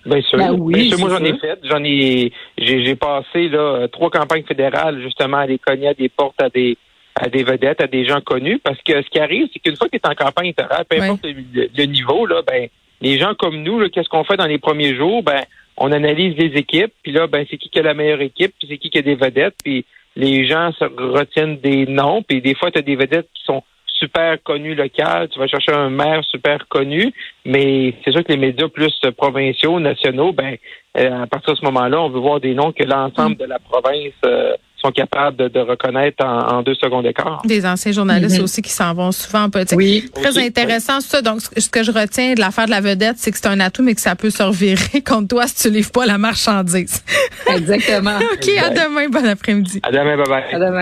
Bien 0.04 0.20
sûr. 0.22 0.38
Ben 0.38 0.56
oui, 0.58 0.92
moi, 0.98 1.10
j'en 1.10 1.24
ai 1.24 1.38
fait. 1.38 1.58
J'en 1.64 1.82
ai, 1.84 2.32
j'ai 2.58 2.96
passé 2.96 3.48
là 3.48 3.86
trois 3.88 4.10
campagnes 4.10 4.44
fédérales 4.44 5.00
justement 5.00 5.38
à 5.38 5.40
aller 5.42 5.58
cogner 5.58 5.88
à 5.88 5.94
des 5.94 6.08
portes 6.08 6.40
à 6.40 6.48
des 6.48 6.76
à 7.14 7.28
des 7.28 7.44
vedettes, 7.44 7.80
à 7.80 7.86
des 7.86 8.06
gens 8.06 8.20
connus, 8.20 8.58
parce 8.58 8.80
que 8.82 9.02
ce 9.02 9.08
qui 9.10 9.18
arrive, 9.18 9.46
c'est 9.52 9.58
qu'une 9.58 9.76
fois 9.76 9.88
que 9.88 9.96
tu 9.96 10.02
es 10.02 10.08
en 10.08 10.14
campagne 10.14 10.54
fédérale, 10.54 10.84
peu 10.88 11.00
importe 11.00 11.24
le, 11.24 11.84
niveau, 11.84 12.26
là, 12.26 12.42
ben 12.46 12.68
les 13.02 13.18
gens 13.18 13.34
comme 13.34 13.62
nous, 13.62 13.88
qu'est-ce 13.90 14.08
qu'on 14.08 14.24
fait 14.24 14.36
dans 14.36 14.46
les 14.46 14.58
premiers 14.58 14.96
jours? 14.96 15.22
Ben, 15.22 15.42
on 15.76 15.92
analyse 15.92 16.36
les 16.36 16.58
équipes, 16.58 16.92
puis 17.02 17.12
là, 17.12 17.26
ben 17.26 17.44
c'est 17.50 17.58
qui 17.58 17.68
qui 17.68 17.78
a 17.78 17.82
la 17.82 17.94
meilleure 17.94 18.22
équipe, 18.22 18.54
puis 18.58 18.68
c'est 18.70 18.78
qui 18.78 18.90
qui 18.90 18.98
a 18.98 19.02
des 19.02 19.14
vedettes, 19.14 19.56
puis 19.62 19.84
les 20.16 20.46
gens 20.46 20.72
se 20.72 20.84
retiennent 20.84 21.58
des 21.58 21.86
noms, 21.86 22.22
puis 22.22 22.40
des 22.40 22.54
fois, 22.54 22.70
tu 22.70 22.78
as 22.78 22.82
des 22.82 22.96
vedettes 22.96 23.28
qui 23.34 23.44
sont 23.44 23.62
super 24.02 24.42
connu 24.42 24.74
local, 24.74 25.28
tu 25.28 25.38
vas 25.38 25.46
chercher 25.46 25.72
un 25.72 25.90
maire 25.90 26.22
super 26.24 26.66
connu, 26.68 27.12
mais 27.44 27.94
c'est 28.04 28.12
sûr 28.12 28.24
que 28.24 28.32
les 28.32 28.38
médias 28.38 28.68
plus 28.68 28.92
provinciaux, 29.16 29.78
nationaux, 29.78 30.32
ben 30.32 30.56
euh, 30.98 31.22
à 31.22 31.26
partir 31.26 31.54
de 31.54 31.58
ce 31.58 31.64
moment-là, 31.66 32.02
on 32.02 32.10
veut 32.10 32.20
voir 32.20 32.40
des 32.40 32.54
noms 32.54 32.72
que 32.72 32.84
l'ensemble 32.84 33.36
de 33.36 33.44
la 33.44 33.58
province 33.58 34.12
euh, 34.26 34.54
sont 34.76 34.90
capables 34.90 35.36
de, 35.48 35.60
reconnaître 35.60 36.24
en, 36.24 36.62
deux 36.62 36.74
secondes 36.74 37.04
d'écart. 37.04 37.40
Des 37.44 37.64
anciens 37.64 37.92
journalistes 37.92 38.38
mm-hmm. 38.38 38.42
aussi 38.42 38.62
qui 38.62 38.70
s'en 38.70 38.92
vont 38.92 39.12
souvent 39.12 39.44
en 39.44 39.50
politique. 39.50 39.78
Oui. 39.78 40.10
Très 40.12 40.36
intéressant 40.38 41.00
ça. 41.00 41.22
Donc, 41.22 41.40
ce 41.40 41.68
que 41.70 41.82
je 41.82 41.92
retiens 41.92 42.34
de 42.34 42.40
l'affaire 42.40 42.66
de 42.66 42.72
la 42.72 42.80
vedette, 42.80 43.16
c'est 43.18 43.30
que 43.30 43.38
c'est 43.38 43.46
un 43.46 43.60
atout, 43.60 43.82
mais 43.82 43.94
que 43.94 44.00
ça 44.00 44.16
peut 44.16 44.30
se 44.30 44.42
revirer 44.42 45.00
contre 45.06 45.28
toi 45.28 45.46
si 45.46 45.68
tu 45.68 45.70
livres 45.70 45.92
pas 45.92 46.04
la 46.04 46.18
marchandise. 46.18 47.04
Exactement. 47.46 48.18
OK, 48.32 48.48
à 48.58 48.70
demain. 48.70 49.08
Bon 49.08 49.24
après-midi. 49.24 49.80
À 49.84 49.92
demain. 49.92 50.16
Bye-bye. 50.16 50.54
À 50.54 50.58
demain. 50.58 50.80